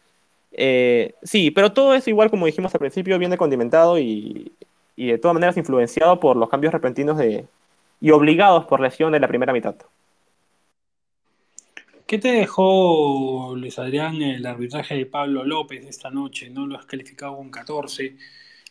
eh, 0.53 1.15
sí, 1.23 1.51
pero 1.51 1.73
todo 1.73 1.95
es 1.95 2.09
igual 2.09 2.31
como 2.31 2.47
dijimos 2.47 2.75
al 2.75 2.81
principio, 2.81 3.19
viene 3.19 3.37
condimentado 3.37 3.99
y, 3.99 4.53
de 4.97 5.19
todas 5.19 5.35
maneras 5.35 5.57
influenciado 5.57 6.19
por 6.21 6.37
los 6.37 6.49
cambios 6.49 6.73
repentinos 6.73 7.19
de, 7.19 7.47
y 8.01 8.11
obligados 8.11 8.65
por 8.67 8.81
lesión 8.81 9.13
de 9.13 9.21
la 9.21 9.29
primera 9.29 9.53
mitad. 9.53 9.77
¿Qué 12.07 12.19
te 12.19 12.29
dejó, 12.29 13.55
Luis 13.57 13.79
Adrián, 13.79 14.23
el 14.23 14.47
arbitraje 14.47 14.95
de 14.95 15.07
Pablo 15.07 15.45
López 15.45 15.85
esta 15.87 16.09
noche? 16.09 16.49
¿No 16.49 16.67
lo 16.67 16.79
has 16.79 16.87
calificado 16.87 17.37
con 17.37 17.51
14? 17.51 18.17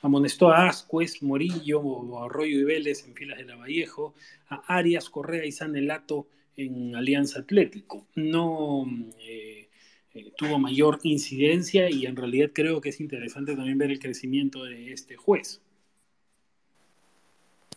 Amonestó 0.02 0.50
a 0.50 0.70
Ascuez, 0.70 1.22
Morillo, 1.22 2.24
Arroyo 2.24 2.60
y 2.60 2.64
Vélez 2.64 3.06
en 3.06 3.14
filas 3.14 3.38
de 3.38 3.46
Lavallejo, 3.46 4.14
a 4.50 4.78
Arias, 4.78 5.10
Correa 5.10 5.46
y 5.46 5.52
Sanelato 5.52 6.28
en 6.58 6.96
Alianza 6.96 7.40
Atlético. 7.40 8.06
No 8.16 8.86
eh, 9.20 9.68
eh, 10.14 10.32
tuvo 10.38 10.60
mayor 10.60 11.00
incidencia 11.04 11.90
y 11.90 12.06
en 12.06 12.16
realidad 12.16 12.52
creo 12.54 12.82
que 12.82 12.90
es 12.90 13.00
interesante 13.02 13.56
también 13.56 13.78
ver 13.78 13.92
el 13.92 14.00
crecimiento 14.00 14.64
de 14.64 14.94
este 14.94 15.16
juez. 15.16 15.62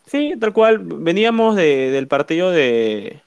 Sí, 0.06 0.34
tal 0.40 0.52
cual. 0.52 0.78
Veníamos 0.78 1.56
del 1.56 2.08
partido 2.08 2.50
de, 2.50 3.20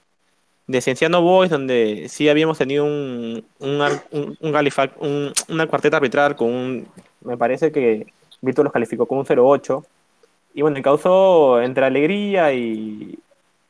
de 0.67 0.81
Cienciano 0.81 1.21
Boys, 1.21 1.51
donde 1.51 2.07
sí 2.09 2.27
habíamos 2.27 2.57
tenido 2.57 2.85
un, 2.85 3.45
un, 3.59 3.81
un, 4.11 5.33
una 5.49 5.67
cuarteta 5.67 5.97
arbitral 5.97 6.35
con 6.35 6.49
un. 6.49 6.87
Me 7.23 7.37
parece 7.37 7.71
que 7.71 8.07
Víctor 8.41 8.65
los 8.65 8.73
calificó 8.73 9.05
con 9.05 9.19
un 9.19 9.25
0-8. 9.25 9.85
Y 10.53 10.63
bueno, 10.63 10.81
causó 10.81 11.61
entre 11.61 11.85
alegría 11.85 12.51
y, 12.53 13.19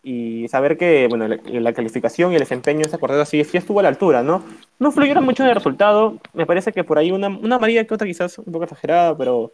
y 0.03 0.47
saber 0.47 0.77
que 0.77 1.07
bueno, 1.07 1.27
la, 1.27 1.73
calificación 1.73 2.31
y 2.31 2.35
el 2.35 2.41
desempeño 2.41 2.79
de 2.79 2.87
esa 2.87 2.97
cuarteta 2.97 3.25
sí, 3.25 3.43
sí, 3.43 3.57
estuvo 3.57 3.79
a 3.79 3.83
la 3.83 3.89
altura, 3.89 4.23
¿no? 4.23 4.43
No 4.79 4.91
fluyeron 4.91 5.23
mucho 5.23 5.43
en 5.43 5.49
el 5.49 5.55
resultado, 5.55 6.19
me 6.33 6.45
parece 6.45 6.71
que 6.71 6.83
por 6.83 6.97
ahí 6.97 7.11
una, 7.11 7.27
una 7.27 7.59
que 7.59 7.93
otra 7.93 8.07
quizás 8.07 8.37
un 8.39 8.51
poco 8.51 8.63
exagerada, 8.63 9.17
pero, 9.17 9.51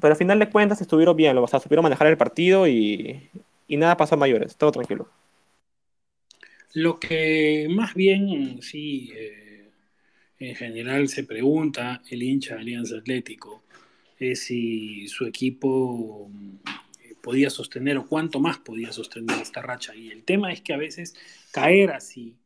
pero 0.00 0.12
al 0.12 0.18
final 0.18 0.38
de 0.38 0.48
cuentas 0.48 0.80
estuvieron 0.80 1.16
bien, 1.16 1.36
o 1.36 1.46
sea, 1.46 1.60
supieron 1.60 1.82
manejar 1.82 2.06
el 2.06 2.16
partido 2.16 2.66
y, 2.66 3.28
y 3.68 3.76
nada 3.76 3.96
pasó 3.96 4.14
a 4.14 4.18
mayores, 4.18 4.56
todo 4.56 4.72
tranquilo. 4.72 5.08
Lo 6.72 6.98
que 6.98 7.68
más 7.70 7.94
bien, 7.94 8.60
sí, 8.62 9.12
eh, 9.14 9.70
en 10.38 10.56
general 10.56 11.08
se 11.08 11.24
pregunta 11.24 12.02
el 12.10 12.22
hincha 12.22 12.54
de 12.54 12.62
Alianza 12.62 12.96
Atlético 12.96 13.62
es 14.18 14.44
si 14.44 15.06
su 15.08 15.26
equipo 15.26 16.30
podía 17.24 17.48
sostener 17.48 17.96
o 17.96 18.06
cuánto 18.06 18.38
más 18.38 18.58
podía 18.58 18.92
sostener 18.92 19.40
esta 19.40 19.62
racha. 19.62 19.96
Y 19.96 20.10
el 20.10 20.24
tema 20.24 20.52
es 20.52 20.60
que 20.60 20.74
a 20.74 20.76
veces 20.76 21.14
caer 21.50 21.90
así. 21.92 22.36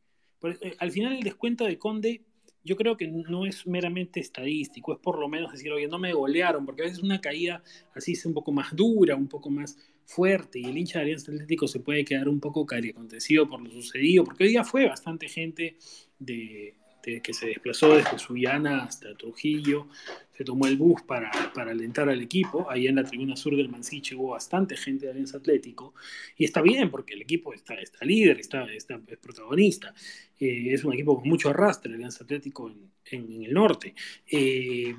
Eh, 0.45 0.77
al 0.79 0.93
final 0.93 1.15
el 1.15 1.25
descuento 1.25 1.65
de 1.65 1.77
Conde 1.77 2.23
yo 2.63 2.77
creo 2.77 2.97
que 2.97 3.09
no 3.09 3.45
es 3.47 3.67
meramente 3.67 4.21
estadístico, 4.21 4.93
es 4.93 4.99
por 4.99 5.19
lo 5.19 5.29
menos 5.29 5.53
decir, 5.53 5.73
oye, 5.73 5.89
no 5.89 5.99
me 5.99 6.13
golearon, 6.13 6.67
porque 6.67 6.83
a 6.83 6.85
veces 6.85 7.03
una 7.03 7.21
caída 7.21 7.63
así 7.95 8.13
es 8.13 8.27
un 8.27 8.35
poco 8.35 8.53
más 8.53 8.77
dura, 8.77 9.17
un 9.17 9.27
poco 9.27 9.49
más 9.49 9.79
fuerte, 10.05 10.59
y 10.59 10.67
el 10.67 10.77
hincha 10.77 10.99
de 10.99 11.05
Alianza 11.07 11.33
Atlético 11.33 11.67
se 11.67 11.81
puede 11.81 12.05
quedar 12.05 12.29
un 12.29 12.41
poco 12.41 12.67
acontecido 12.71 13.49
por 13.49 13.63
lo 13.63 13.71
sucedido, 13.71 14.23
porque 14.25 14.45
hoy 14.45 14.51
día 14.51 14.65
fue 14.65 14.87
bastante 14.87 15.29
gente 15.29 15.77
de, 16.19 16.75
que 17.23 17.33
se 17.33 17.47
desplazó 17.47 17.95
desde 17.95 18.19
Sullana 18.19 18.85
hasta 18.85 19.15
Trujillo, 19.15 19.89
se 20.37 20.45
tomó 20.45 20.67
el 20.67 20.77
bus 20.77 21.03
para, 21.03 21.31
para, 21.53 21.73
alentar 21.73 22.09
al 22.09 22.21
equipo. 22.21 22.71
Ahí 22.71 22.87
en 22.87 22.97
la 22.97 23.05
tribuna 23.05 23.35
sur 23.37 23.57
del 23.57 23.69
Mansiche 23.69 24.15
hubo 24.15 24.31
bastante 24.31 24.77
gente 24.77 25.07
de 25.07 25.13
Alianza 25.13 25.39
Atlético. 25.39 25.95
Y 26.37 26.45
está 26.45 26.63
bien, 26.63 26.91
porque 26.91 27.15
el 27.15 27.23
equipo 27.23 27.53
está, 27.53 27.75
está 27.75 28.05
líder, 28.05 28.39
está, 28.39 28.65
está 28.73 29.01
es 29.07 29.19
protagonista. 29.19 29.93
Eh, 30.39 30.73
es 30.73 30.85
un 30.85 30.93
equipo 30.95 31.19
con 31.19 31.29
mucho 31.29 31.51
arrastre, 31.51 31.93
Alianza 31.93 32.25
Atlético 32.25 32.71
en, 32.71 32.91
en, 33.11 33.43
el 33.45 33.53
norte. 33.53 33.95
Eh, 34.31 34.95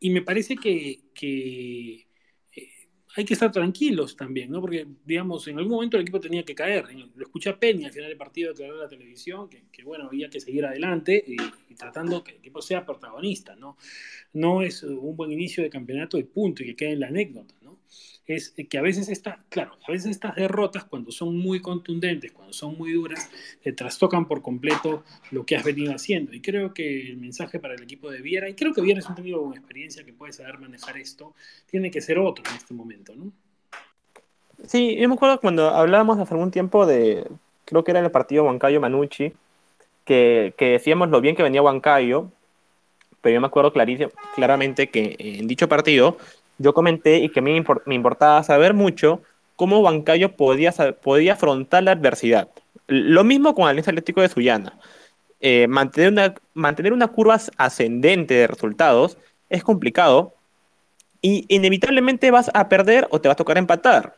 y 0.00 0.10
me 0.10 0.22
parece 0.22 0.56
que, 0.56 1.00
que 1.12 2.06
hay 3.16 3.24
que 3.24 3.34
estar 3.34 3.50
tranquilos 3.50 4.16
también, 4.16 4.50
¿no? 4.50 4.60
Porque, 4.60 4.86
digamos, 5.04 5.46
en 5.48 5.58
algún 5.58 5.72
momento 5.72 5.96
el 5.96 6.02
equipo 6.02 6.20
tenía 6.20 6.44
que 6.44 6.54
caer. 6.54 6.86
Lo 7.16 7.24
escuché 7.24 7.50
a 7.50 7.58
Penny 7.58 7.84
al 7.84 7.92
final 7.92 8.08
del 8.08 8.16
partido 8.16 8.54
de 8.54 8.68
la 8.68 8.88
televisión, 8.88 9.48
que, 9.48 9.82
bueno, 9.82 10.06
había 10.06 10.30
que 10.30 10.40
seguir 10.40 10.64
adelante 10.64 11.22
y, 11.26 11.36
tratando 11.74 12.22
que 12.22 12.32
el 12.32 12.38
equipo 12.38 12.60
sea 12.60 12.84
protagonista, 12.84 13.56
¿no? 13.56 13.76
No 14.34 14.62
es 14.62 14.82
un 14.82 15.16
buen 15.16 15.32
inicio 15.32 15.62
de 15.62 15.70
campeonato 15.70 16.18
y 16.18 16.24
punto, 16.24 16.62
y 16.62 16.66
que 16.66 16.76
quede 16.76 16.92
en 16.92 17.00
la 17.00 17.06
anécdota, 17.08 17.54
¿no? 17.62 17.78
Es 18.30 18.54
que 18.68 18.78
a 18.78 18.82
veces 18.82 19.08
está, 19.08 19.40
claro, 19.48 19.72
a 19.88 19.90
veces 19.90 20.12
estas 20.12 20.36
derrotas, 20.36 20.84
cuando 20.84 21.10
son 21.10 21.36
muy 21.36 21.60
contundentes, 21.60 22.30
cuando 22.30 22.52
son 22.52 22.78
muy 22.78 22.92
duras, 22.92 23.28
te 23.60 23.72
trastocan 23.72 24.28
por 24.28 24.40
completo 24.40 25.02
lo 25.32 25.44
que 25.44 25.56
has 25.56 25.64
venido 25.64 25.92
haciendo. 25.92 26.32
Y 26.32 26.40
creo 26.40 26.72
que 26.72 27.08
el 27.08 27.16
mensaje 27.16 27.58
para 27.58 27.74
el 27.74 27.82
equipo 27.82 28.08
de 28.08 28.22
Viera, 28.22 28.48
y 28.48 28.54
creo 28.54 28.72
que 28.72 28.82
Viera 28.82 29.00
es 29.00 29.08
un 29.08 29.16
técnico 29.16 29.42
con 29.42 29.54
experiencia 29.54 30.04
que 30.04 30.12
puede 30.12 30.32
saber 30.32 30.60
manejar 30.60 30.96
esto, 30.96 31.34
tiene 31.68 31.90
que 31.90 32.00
ser 32.00 32.20
otro 32.20 32.44
en 32.48 32.56
este 32.56 32.72
momento, 32.72 33.12
¿no? 33.16 33.32
Sí, 34.64 34.94
yo 34.96 35.08
me 35.08 35.14
acuerdo 35.14 35.40
cuando 35.40 35.68
hablábamos 35.70 36.18
hace 36.18 36.32
algún 36.32 36.52
tiempo 36.52 36.86
de, 36.86 37.26
creo 37.64 37.82
que 37.82 37.90
era 37.90 37.98
el 37.98 38.10
partido 38.12 38.44
Huancayo 38.44 38.80
Manucci, 38.80 39.32
que, 40.04 40.54
que 40.56 40.66
decíamos 40.66 41.08
lo 41.08 41.20
bien 41.20 41.34
que 41.34 41.42
venía 41.42 41.62
Huancayo, 41.62 42.30
pero 43.20 43.34
yo 43.34 43.40
me 43.40 43.48
acuerdo 43.48 43.72
claramente 43.72 44.88
que 44.88 45.16
en 45.18 45.46
dicho 45.48 45.68
partido 45.68 46.16
yo 46.60 46.74
comenté 46.74 47.18
y 47.18 47.30
que 47.30 47.40
a 47.40 47.42
mí 47.42 47.62
me 47.86 47.94
importaba 47.94 48.42
saber 48.42 48.74
mucho 48.74 49.22
cómo 49.56 49.80
Bancayo 49.82 50.36
podía, 50.36 50.72
podía 51.02 51.32
afrontar 51.32 51.82
la 51.82 51.92
adversidad. 51.92 52.48
Lo 52.86 53.24
mismo 53.24 53.54
con 53.54 53.66
Alianza 53.66 53.90
Atlético 53.90 54.20
de 54.20 54.28
Sullana. 54.28 54.78
Eh, 55.40 55.66
mantener, 55.68 56.12
una, 56.12 56.34
mantener 56.52 56.92
curva 57.08 57.40
ascendente 57.56 58.34
de 58.34 58.46
resultados 58.46 59.16
es 59.48 59.64
complicado 59.64 60.34
y 61.22 61.46
inevitablemente 61.48 62.30
vas 62.30 62.50
a 62.52 62.68
perder 62.68 63.08
o 63.10 63.22
te 63.22 63.28
va 63.28 63.32
a 63.32 63.36
tocar 63.36 63.56
empatar. 63.56 64.16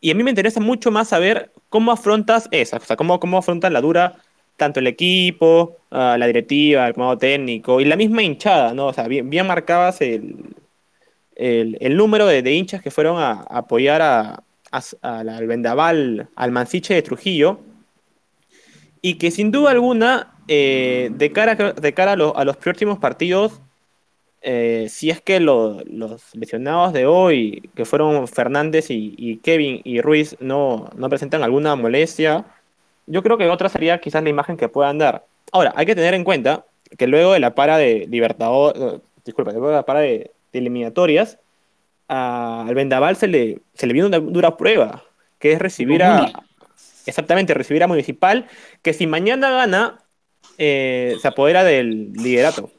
Y 0.00 0.10
a 0.10 0.14
mí 0.14 0.22
me 0.22 0.30
interesa 0.30 0.60
mucho 0.60 0.90
más 0.90 1.08
saber 1.08 1.52
cómo 1.68 1.92
afrontas 1.92 2.48
esa, 2.52 2.78
o 2.78 2.80
sea, 2.80 2.96
cómo, 2.96 3.20
cómo 3.20 3.36
afrontas 3.36 3.70
la 3.70 3.82
dura 3.82 4.16
tanto 4.56 4.80
el 4.80 4.86
equipo, 4.86 5.76
ah, 5.90 6.16
la 6.18 6.26
directiva, 6.26 6.86
el 6.86 6.94
comando 6.94 7.18
técnico 7.18 7.80
y 7.80 7.84
la 7.84 7.96
misma 7.96 8.22
hinchada, 8.22 8.72
¿no? 8.72 8.86
O 8.86 8.92
sea, 8.94 9.08
bien, 9.08 9.28
bien 9.28 9.46
marcabas 9.46 10.00
el, 10.00 10.54
el, 11.36 11.96
número 11.96 12.26
de, 12.26 12.52
hinchas 12.52 12.82
que 12.82 12.90
fueron 12.90 13.20
a, 13.20 13.42
apoyar 13.42 14.02
al 14.02 15.46
vendaval, 15.46 16.28
al 16.34 16.50
Mansiche 16.50 16.94
de 16.94 17.02
Trujillo, 17.02 17.60
y 19.02 19.14
que 19.14 19.30
sin 19.30 19.50
duda 19.50 19.70
alguna, 19.70 20.34
eh, 20.48 21.10
de 21.12 21.32
cara, 21.32 21.54
de 21.54 21.94
cara 21.94 22.12
a, 22.12 22.44
los 22.44 22.56
próximos 22.56 22.98
partidos, 22.98 23.60
eh, 24.42 24.86
si 24.90 25.10
es 25.10 25.20
que 25.20 25.40
los 25.40 25.84
lesionados 26.34 26.92
de 26.92 27.06
hoy, 27.06 27.70
que 27.74 27.84
fueron 27.84 28.28
Fernández 28.28 28.86
y, 28.90 29.38
Kevin 29.42 29.80
y 29.84 30.00
Ruiz, 30.00 30.36
no, 30.40 30.90
no, 30.96 31.08
presentan 31.08 31.42
alguna 31.42 31.76
molestia, 31.76 32.44
yo 33.06 33.22
creo 33.22 33.38
que 33.38 33.48
otra 33.48 33.68
sería 33.68 34.00
quizás 34.00 34.22
la 34.22 34.30
imagen 34.30 34.56
que 34.56 34.68
puedan 34.68 34.98
dar. 34.98 35.26
Ahora, 35.52 35.72
hay 35.76 35.86
que 35.86 35.94
tener 35.94 36.14
en 36.14 36.24
cuenta 36.24 36.64
que 36.96 37.06
luego 37.06 37.32
de 37.32 37.40
la 37.40 37.54
para 37.54 37.76
de 37.76 38.06
Libertador, 38.08 39.02
disculpa, 39.24 39.52
luego 39.52 39.68
de 39.68 39.74
la 39.74 39.84
para 39.84 40.00
de, 40.00 40.30
eliminatorias, 40.54 41.38
al 42.08 42.74
Vendaval 42.74 43.16
se 43.16 43.28
le, 43.28 43.60
se 43.74 43.86
le 43.86 43.92
vino 43.92 44.06
una 44.06 44.18
dura 44.18 44.56
prueba, 44.56 45.04
que 45.38 45.52
es 45.52 45.58
recibir 45.58 46.02
a... 46.02 46.32
Exactamente, 47.06 47.52
recibir 47.52 47.82
a 47.82 47.86
Municipal, 47.86 48.46
que 48.80 48.94
si 48.94 49.06
mañana 49.06 49.50
gana, 49.50 50.02
eh, 50.56 51.16
se 51.20 51.28
apodera 51.28 51.62
del 51.62 52.12
liderato. 52.12 52.70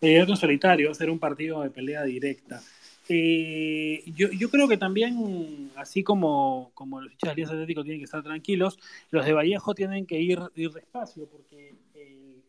Liderato 0.00 0.36
solitario, 0.36 0.86
va 0.86 0.92
a 0.92 0.94
ser 0.94 1.10
un 1.10 1.18
partido 1.18 1.62
de 1.62 1.70
pelea 1.70 2.04
directa. 2.04 2.62
Eh, 3.08 4.02
yo, 4.14 4.30
yo, 4.30 4.50
creo 4.50 4.68
que 4.68 4.76
también, 4.76 5.70
así 5.76 6.02
como, 6.02 6.70
como 6.74 7.00
los 7.00 7.12
hinchas 7.12 7.28
de 7.28 7.32
Alianza 7.32 7.54
Atlético 7.54 7.82
tienen 7.82 8.00
que 8.00 8.04
estar 8.04 8.22
tranquilos, 8.22 8.78
los 9.10 9.26
de 9.26 9.32
Vallejo 9.32 9.74
tienen 9.74 10.06
que 10.06 10.20
ir, 10.20 10.38
ir 10.54 10.70
despacio, 10.70 11.26
porque 11.26 11.74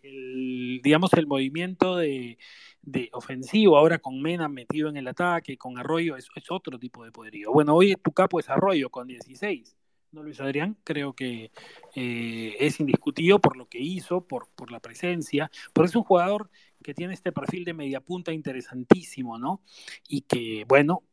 el, 0.07 0.81
digamos, 0.83 1.13
el 1.13 1.27
movimiento 1.27 1.97
de, 1.97 2.37
de, 2.81 3.09
ofensivo 3.13 3.77
ahora 3.77 3.99
con 3.99 4.21
Mena 4.21 4.47
metido 4.49 4.89
en 4.89 4.97
el 4.97 5.07
ataque, 5.07 5.57
con 5.57 5.77
Arroyo, 5.77 6.15
es, 6.15 6.27
es 6.35 6.51
otro 6.51 6.79
tipo 6.79 7.03
de 7.05 7.11
poderío. 7.11 7.51
Bueno, 7.51 7.75
hoy 7.75 7.95
tu 7.95 8.11
capo 8.11 8.39
es 8.39 8.49
Arroyo 8.49 8.89
con 8.89 9.07
16. 9.07 9.75
¿no, 10.15 10.23
Luis 10.23 10.39
Adrián? 10.39 10.77
Creo 10.83 11.13
que 11.13 11.51
eh, 11.95 12.55
es 12.59 12.79
indiscutido 12.79 13.39
por 13.39 13.57
lo 13.57 13.67
que 13.67 13.79
hizo, 13.79 14.21
por, 14.25 14.47
por 14.55 14.71
la 14.71 14.79
presencia, 14.79 15.51
porque 15.73 15.89
es 15.89 15.95
un 15.95 16.03
jugador 16.03 16.49
que 16.81 16.93
tiene 16.93 17.13
este 17.13 17.31
perfil 17.31 17.65
de 17.65 17.73
media 17.73 17.99
punta 17.99 18.31
interesantísimo, 18.31 19.37
¿no? 19.37 19.61
Y 20.07 20.21
que, 20.21 20.65
bueno, 20.67 21.03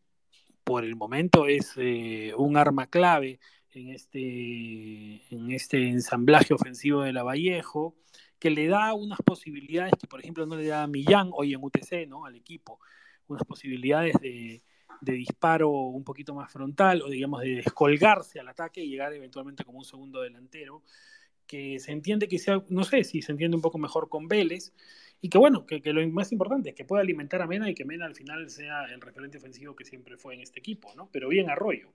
por 0.65 0.85
el 0.85 0.95
momento 0.97 1.47
es 1.47 1.73
eh, 1.77 2.33
un 2.37 2.57
arma 2.57 2.87
clave 2.87 3.41
en 3.73 3.89
este, 3.89 4.21
en 5.35 5.51
este 5.51 5.89
ensamblaje 5.89 6.55
ofensivo 6.55 7.03
de 7.03 7.13
la 7.13 7.23
Vallejo, 7.25 7.97
que 8.43 8.51
le 8.51 8.67
da 8.67 8.93
unas 8.93 9.21
posibilidades 9.25 9.93
que, 10.01 10.09
por 10.09 10.19
ejemplo, 10.19 10.45
no 10.47 10.57
le 10.57 10.67
da 10.67 10.83
a 10.83 10.89
Millán 10.89 11.31
hoy 11.33 11.55
en 11.55 11.63
UTC, 11.63 12.09
¿no? 12.09 12.27
Al 12.27 12.35
equipo, 12.35 12.81
unas 13.29 13.45
posibilidades 13.45 14.17
de, 14.21 14.61
disparo 15.01 15.71
un 15.71 16.03
poquito 16.03 16.35
más 16.35 16.51
frontal 16.51 17.03
o 17.03 17.09
digamos 17.09 17.43
de 17.43 17.55
descolgarse 17.57 18.41
al 18.41 18.49
ataque 18.49 18.83
y 18.83 18.89
llegar 18.89 19.13
eventualmente 19.13 19.63
como 19.63 19.79
un 19.79 19.85
segundo 19.85 20.23
delantero, 20.23 20.83
que 21.47 21.79
se 21.79 21.93
entiende 21.93 22.27
que 22.27 22.41
sea, 22.41 22.65
no 22.69 22.83
sé 22.83 23.05
si 23.05 23.23
se 23.23 23.31
entiende 23.31 23.55
un 23.55 23.63
poco 23.63 23.79
mejor 23.79 24.09
con 24.09 24.27
Vélez, 24.27 24.73
y 25.21 25.29
que 25.29 25.39
bueno, 25.39 25.65
que, 25.65 25.81
lo 25.93 26.05
más 26.09 26.33
importante 26.33 26.71
es 26.71 26.75
que 26.75 26.85
pueda 26.85 27.01
alimentar 27.01 27.43
a 27.43 27.47
Mena 27.47 27.71
y 27.71 27.77
que 27.77 27.85
Mena 27.85 28.07
al 28.07 28.17
final 28.17 28.51
sea 28.51 28.87
el 28.87 29.01
referente 29.01 29.39
ofensivo 29.39 29.77
que 29.77 29.85
siempre 29.85 30.17
fue 30.17 30.35
en 30.35 30.41
este 30.41 30.59
equipo, 30.59 30.93
¿no? 30.97 31.09
Pero 31.13 31.29
bien 31.29 31.49
Arroyo. 31.49 31.91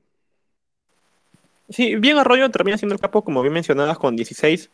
Sí, 1.67 1.97
bien 1.97 2.17
Arroyo 2.17 2.49
termina 2.51 2.77
siendo 2.77 2.95
el 2.95 3.01
capo, 3.01 3.21
como 3.21 3.41
bien 3.41 3.53
mencionabas, 3.53 3.97
con 3.97 4.15
16. 4.15 4.69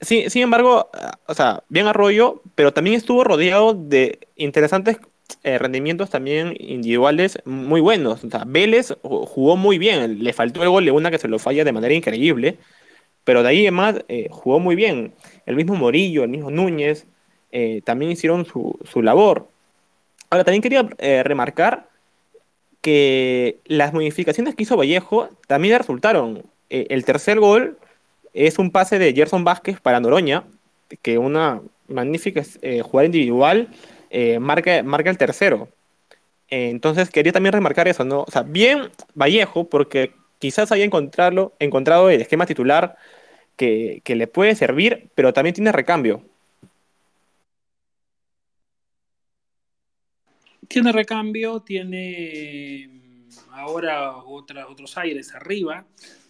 Sí, 0.00 0.30
sin 0.30 0.42
embargo, 0.42 0.90
o 1.26 1.34
sea, 1.34 1.64
bien 1.68 1.86
Arroyo, 1.86 2.42
pero 2.54 2.72
también 2.72 2.96
estuvo 2.96 3.24
rodeado 3.24 3.74
de 3.74 4.28
interesantes 4.36 4.98
eh, 5.42 5.58
rendimientos 5.58 6.10
también 6.10 6.54
individuales 6.58 7.40
muy 7.44 7.80
buenos. 7.80 8.24
O 8.24 8.30
sea, 8.30 8.44
Vélez 8.46 8.94
jugó 9.02 9.56
muy 9.56 9.78
bien, 9.78 10.22
le 10.22 10.32
faltó 10.32 10.62
el 10.62 10.68
gol 10.68 10.84
de 10.84 10.92
una 10.92 11.10
que 11.10 11.18
se 11.18 11.28
lo 11.28 11.38
falla 11.38 11.64
de 11.64 11.72
manera 11.72 11.94
increíble, 11.94 12.58
pero 13.24 13.42
de 13.42 13.50
ahí 13.50 13.60
además 13.66 13.96
eh, 14.08 14.28
jugó 14.30 14.58
muy 14.58 14.74
bien. 14.74 15.12
El 15.46 15.56
mismo 15.56 15.74
Morillo, 15.74 16.22
el 16.24 16.30
mismo 16.30 16.50
Núñez, 16.50 17.06
eh, 17.52 17.82
también 17.84 18.10
hicieron 18.12 18.46
su, 18.46 18.78
labor. 19.02 19.48
Ahora, 20.30 20.44
también 20.44 20.62
quería 20.62 20.88
eh, 20.98 21.22
remarcar 21.22 21.88
que 22.80 23.58
las 23.66 23.92
modificaciones 23.92 24.54
que 24.54 24.62
hizo 24.62 24.76
Vallejo 24.76 25.28
también 25.46 25.76
resultaron. 25.78 26.44
El 26.70 27.04
tercer 27.04 27.40
gol 27.40 27.78
es 28.46 28.58
un 28.58 28.70
pase 28.70 28.98
de 28.98 29.12
Gerson 29.12 29.44
Vázquez 29.44 29.80
para 29.80 30.00
Noroña, 30.00 30.44
que 31.02 31.18
una 31.18 31.60
magnífica 31.88 32.42
jugada 32.82 33.06
individual 33.06 33.68
marca, 34.40 34.82
marca 34.82 35.10
el 35.10 35.18
tercero. 35.18 35.68
entonces 36.48 37.10
quería 37.10 37.32
también 37.32 37.52
remarcar 37.52 37.88
eso, 37.88 38.04
¿no? 38.04 38.22
O 38.22 38.30
sea, 38.30 38.42
bien 38.42 38.90
Vallejo, 39.14 39.68
porque 39.68 40.12
quizás 40.38 40.72
haya 40.72 40.84
encontrado, 40.84 41.52
el 42.10 42.20
esquema 42.20 42.46
titular 42.46 42.96
que, 43.56 44.00
que 44.04 44.14
le 44.16 44.26
puede 44.26 44.54
servir, 44.54 45.10
pero 45.14 45.32
también 45.32 45.54
tiene 45.54 45.72
recambio. 45.72 46.22
Tiene 50.68 50.92
recambio, 50.92 51.60
tiene 51.60 52.88
mm, 52.88 53.52
ahora 53.52 54.16
otros 54.18 54.96
aires 54.98 55.34
arriba. 55.34 55.86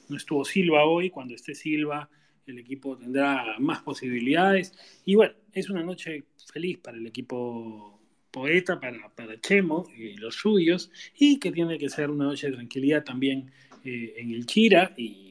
No 0.08 0.16
estuvo 0.16 0.44
Silva 0.44 0.84
hoy, 0.84 1.10
cuando 1.10 1.34
esté 1.34 1.54
Silva 1.54 2.08
el 2.50 2.58
equipo 2.58 2.96
tendrá 2.96 3.56
más 3.58 3.82
posibilidades. 3.82 4.72
Y 5.04 5.14
bueno, 5.14 5.34
es 5.52 5.70
una 5.70 5.82
noche 5.82 6.24
feliz 6.52 6.78
para 6.78 6.96
el 6.96 7.06
equipo 7.06 8.00
poeta, 8.30 8.80
para, 8.80 9.08
para 9.10 9.40
Chemo 9.40 9.86
y 9.96 10.16
los 10.16 10.36
suyos, 10.36 10.90
y 11.18 11.38
que 11.38 11.52
tiene 11.52 11.78
que 11.78 11.88
ser 11.88 12.10
una 12.10 12.24
noche 12.24 12.48
de 12.48 12.54
tranquilidad 12.54 13.04
también 13.04 13.50
eh, 13.84 14.14
en 14.18 14.32
el 14.32 14.46
Chira 14.46 14.92
y 14.96 15.27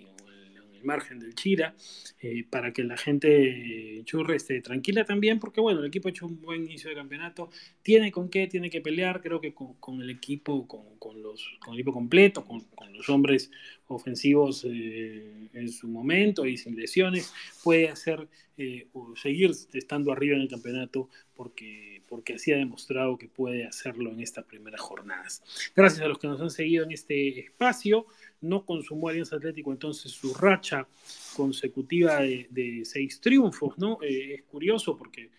margen 0.87 1.19
del 1.19 1.35
Chira, 1.35 1.75
eh, 2.19 2.43
para 2.49 2.73
que 2.73 2.83
la 2.83 2.97
gente 2.97 4.01
churre 4.05 4.37
esté 4.37 4.61
tranquila 4.61 5.05
también, 5.05 5.39
porque 5.39 5.61
bueno, 5.61 5.81
el 5.81 5.85
equipo 5.85 6.07
ha 6.07 6.11
hecho 6.11 6.25
un 6.25 6.41
buen 6.41 6.63
inicio 6.63 6.89
de 6.89 6.95
campeonato, 6.95 7.49
tiene 7.83 8.11
con 8.11 8.29
qué, 8.29 8.47
tiene 8.47 8.71
que 8.71 8.81
pelear, 8.81 9.21
creo 9.21 9.39
que 9.39 9.53
con, 9.53 10.01
el 10.01 10.09
equipo, 10.09 10.67
con, 10.67 11.21
los, 11.21 11.45
con 11.59 11.73
el 11.73 11.79
equipo 11.81 11.93
completo, 11.93 12.43
con, 12.43 12.65
los 12.93 13.09
hombres 13.09 13.51
ofensivos 13.87 14.65
eh, 14.67 15.49
en 15.53 15.69
su 15.69 15.87
momento 15.87 16.45
y 16.45 16.57
sin 16.57 16.75
lesiones, 16.75 17.31
puede 17.63 17.89
hacer 17.89 18.27
eh, 18.57 18.87
o 18.93 19.15
seguir 19.15 19.51
estando 19.73 20.11
arriba 20.11 20.35
en 20.35 20.41
el 20.41 20.47
campeonato 20.47 21.09
porque, 21.35 21.96
porque 22.07 22.35
así 22.35 22.51
ha 22.51 22.57
demostrado 22.57 23.17
que 23.17 23.27
puede 23.27 23.65
hacerlo 23.65 24.11
en 24.11 24.21
estas 24.21 24.45
primeras 24.45 24.81
jornadas. 24.81 25.43
Gracias 25.75 26.01
a 26.01 26.07
los 26.07 26.19
que 26.19 26.27
nos 26.27 26.41
han 26.41 26.49
seguido 26.49 26.83
en 26.83 26.91
este 26.91 27.39
espacio 27.39 28.05
no 28.41 28.65
consumó 28.65 29.09
Alianza 29.09 29.35
Atlético 29.35 29.71
entonces 29.71 30.11
su 30.11 30.33
racha 30.33 30.87
consecutiva 31.35 32.19
de, 32.19 32.81
seis 32.83 33.19
triunfos, 33.19 33.77
¿no? 33.77 33.99
Eh, 34.01 34.35
es 34.35 34.43
curioso 34.43 34.97
porque 34.97 35.29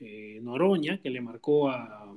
eh, 0.00 0.40
Noroña, 0.42 0.98
que 0.98 1.10
le 1.10 1.20
marcó 1.20 1.70
a, 1.70 2.14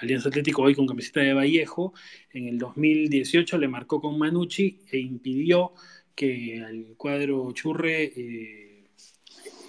Alianza 0.00 0.28
Atlético 0.28 0.62
hoy 0.62 0.74
con 0.74 0.86
camiseta 0.86 1.20
de 1.20 1.34
Vallejo, 1.34 1.94
en 2.32 2.46
el 2.46 2.58
2018 2.58 3.58
le 3.58 3.68
marcó 3.68 4.00
con 4.00 4.18
Manucci 4.18 4.78
e 4.90 4.98
impidió 4.98 5.72
que 6.14 6.62
al 6.64 6.94
cuadro 6.96 7.50
Churre 7.52 8.12
eh, 8.16 8.73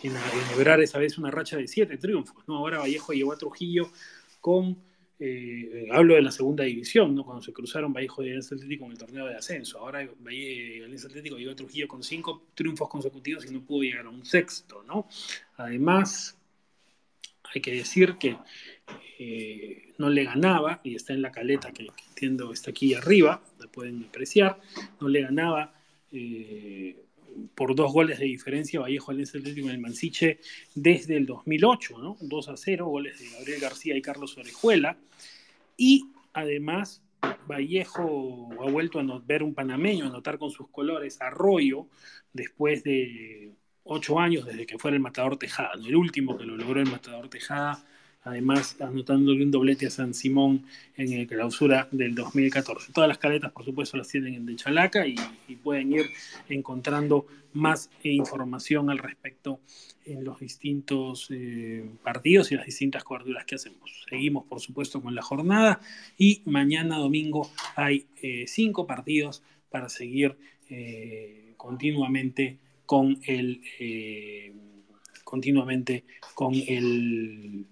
enhebrar 0.08 0.82
esa 0.82 1.00
vez 1.00 1.18
una 1.18 1.32
racha 1.32 1.58
de 1.58 1.68
siete 1.68 1.98
triunfos, 1.98 2.48
¿no? 2.48 2.58
Ahora 2.58 2.80
Vallejo 2.80 3.13
llevó 3.13 3.34
a 3.34 3.38
Trujillo 3.38 3.89
con 4.41 4.78
eh, 5.18 5.88
hablo 5.94 6.15
de 6.15 6.22
la 6.22 6.32
segunda 6.32 6.65
división, 6.65 7.15
¿no? 7.15 7.24
cuando 7.24 7.41
se 7.41 7.54
cruzaron 7.54 7.94
Vallejo 7.94 8.22
y 8.22 8.28
Alianza 8.28 8.56
Atlético 8.56 8.86
en 8.86 8.91
el 8.91 8.98
torneo 8.98 9.26
de 9.26 9.36
ascenso. 9.36 9.80
Ahora 9.80 10.00
Alianza 10.00 11.08
Atlético 11.08 11.38
llegó 11.38 11.52
a 11.52 11.56
Trujillo 11.56 11.88
con 11.88 12.04
cinco 12.04 12.48
triunfos 12.54 12.89
consecutivos 12.89 13.46
y 13.46 13.54
no 13.54 13.62
pudo 13.62 13.84
llegar 13.84 14.06
a 14.06 14.10
un 14.10 14.26
sexto. 14.26 14.84
¿no? 14.84 15.08
Además, 15.56 16.38
hay 17.54 17.62
que 17.62 17.72
decir 17.72 18.18
que 18.18 18.38
eh, 19.18 19.94
no 19.98 20.10
le 20.10 20.26
ganaba, 20.26 20.82
y 20.84 20.96
está 20.96 21.13
en 21.13 21.22
la 21.22 21.32
caleta 21.32 21.72
que, 21.72 21.88
entiendo 22.10 22.52
está 22.52 22.72
aquí 22.72 22.94
arriba, 22.94 23.41
la 23.60 23.68
pueden 23.68 24.04
apreciar, 24.04 24.60
no 25.00 25.08
le 25.08 25.22
ganaba 25.22 25.74
eh, 26.12 27.05
por 27.56 27.76
dos 27.76 27.91
goles 27.91 28.19
de 28.19 28.26
diferencia 28.26 28.80
Vallejo 28.80 29.12
Alianza 29.12 29.38
Atlético 29.38 29.67
en 29.67 29.76
el 29.76 29.82
Mansiche 29.82 30.39
desde 30.74 31.17
el 31.17 31.26
2008, 31.26 31.98
¿no? 31.98 32.17
2 32.21 32.50
a 32.50 32.58
0, 32.58 32.86
goles 32.86 33.19
de 33.19 33.30
Gabriel 33.30 33.62
García 33.62 33.98
y 33.98 34.02
Carlos 34.02 34.38
Orejuela. 34.38 34.98
Y 35.78 36.06
además 36.34 37.02
Vallejo 37.48 38.50
ha 38.62 38.69
vuelto 38.69 39.00
a 39.00 39.21
ver 39.26 39.43
un 39.43 39.54
panameño 39.54 40.06
anotar 40.06 40.38
con 40.38 40.52
sus 40.52 40.69
colores 40.69 41.21
Arroyo 41.21 41.88
después 42.34 42.84
de 42.84 43.54
ocho 43.84 44.19
años 44.19 44.45
desde 44.45 44.65
que 44.65 44.78
fuera 44.78 44.95
el 44.95 45.02
Matador 45.02 45.38
Tejada, 45.38 45.71
el 45.74 45.95
último 45.95 46.38
que 46.38 46.45
lo 46.45 46.58
logró 46.58 46.82
el 46.82 46.89
Matador 46.89 47.30
Tejada 47.30 47.86
además 48.26 48.76
anotándole 48.82 49.44
un 49.44 49.52
doblete 49.52 49.86
a 49.86 49.92
San 49.92 50.14
Simón 50.14 50.66
en 50.98 51.14
el 51.14 51.28
clausura 51.28 51.88
del 51.92 52.16
2014. 52.16 52.92
Todas 52.92 53.08
las 53.08 53.20
caletas, 53.20 53.52
por 53.52 53.64
supuesto, 53.64 53.98
las 53.98 54.08
tienen 54.08 54.34
en 54.34 54.46
De 54.48 54.56
Chalaca 54.56 55.08
y, 55.08 55.16
pueden 55.64 55.94
ir 55.94 56.10
encontrando 56.50 57.26
más 57.54 57.90
información 58.04 58.90
al 58.90 58.98
respecto 58.98 59.60
en 60.06 60.24
los 60.24 60.40
distintos 60.40 61.28
eh, 61.32 61.88
partidos 62.04 62.52
y 62.52 62.56
las 62.56 62.66
distintas 62.66 63.04
coberturas 63.04 63.46
que 63.46 63.56
hacemos. 63.56 64.06
Seguimos, 64.10 64.46
por 64.46 64.60
supuesto, 64.60 65.02
con 65.02 65.16
la 65.16 65.22
jornada 65.22 65.80
y 66.18 66.42
mañana 66.46 66.98
domingo 66.98 67.50
hay 67.76 68.06
eh, 68.22 68.46
cinco 68.48 68.86
partidos 68.86 69.44
para 69.70 69.90
seguir 69.90 70.36
eh, 70.70 71.54
continuamente 71.58 72.58
con 72.86 73.20
el 73.26 73.62
continuamente 75.24 76.04
con 76.36 76.54
el 76.54 77.66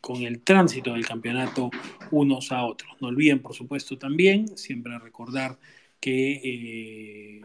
con 0.00 0.22
el 0.22 0.40
tránsito 0.40 0.92
del 0.92 1.06
campeonato 1.06 1.70
unos 2.10 2.52
a 2.52 2.64
otros. 2.64 2.92
No 3.00 3.08
olviden, 3.08 3.40
por 3.40 3.54
supuesto, 3.54 3.96
también 3.96 4.56
siempre 4.56 4.98
recordar 4.98 5.58
que 6.00 6.40
eh, 6.44 7.40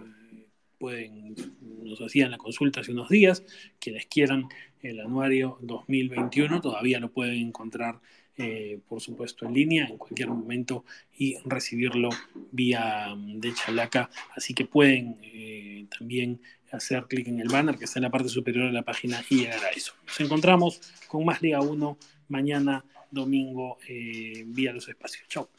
pueden, 0.77 1.35
nos 1.83 2.01
hacían 2.01 2.31
la 2.31 2.37
consulta 2.37 2.81
hace 2.81 2.91
unos 2.91 3.09
días, 3.09 3.43
quienes 3.79 4.05
quieran 4.07 4.49
el 4.81 4.99
anuario 4.99 5.57
2021 5.61 6.61
todavía 6.61 6.99
lo 6.99 7.11
pueden 7.11 7.35
encontrar, 7.35 7.99
eh, 8.37 8.79
por 8.87 9.01
supuesto, 9.01 9.45
en 9.45 9.53
línea 9.53 9.87
en 9.87 9.97
cualquier 9.97 10.29
momento 10.29 10.85
y 11.17 11.37
recibirlo 11.45 12.09
vía 12.51 13.13
mm, 13.15 13.39
de 13.39 13.53
Chalaca, 13.53 14.09
así 14.35 14.53
que 14.53 14.65
pueden 14.65 15.17
eh, 15.21 15.85
también 15.97 16.41
hacer 16.71 17.05
clic 17.07 17.27
en 17.27 17.39
el 17.39 17.49
banner 17.49 17.77
que 17.77 17.85
está 17.85 17.99
en 17.99 18.03
la 18.03 18.09
parte 18.09 18.29
superior 18.29 18.67
de 18.67 18.73
la 18.73 18.83
página 18.83 19.23
y 19.29 19.39
llegar 19.41 19.63
a 19.63 19.69
eso. 19.69 19.93
Nos 20.05 20.19
encontramos 20.19 20.81
con 21.07 21.25
más 21.25 21.41
Liga 21.41 21.61
1 21.61 21.97
mañana 22.29 22.83
domingo 23.11 23.77
eh, 23.87 24.43
vía 24.47 24.73
los 24.73 24.87
espacios. 24.87 25.27
Chao. 25.27 25.49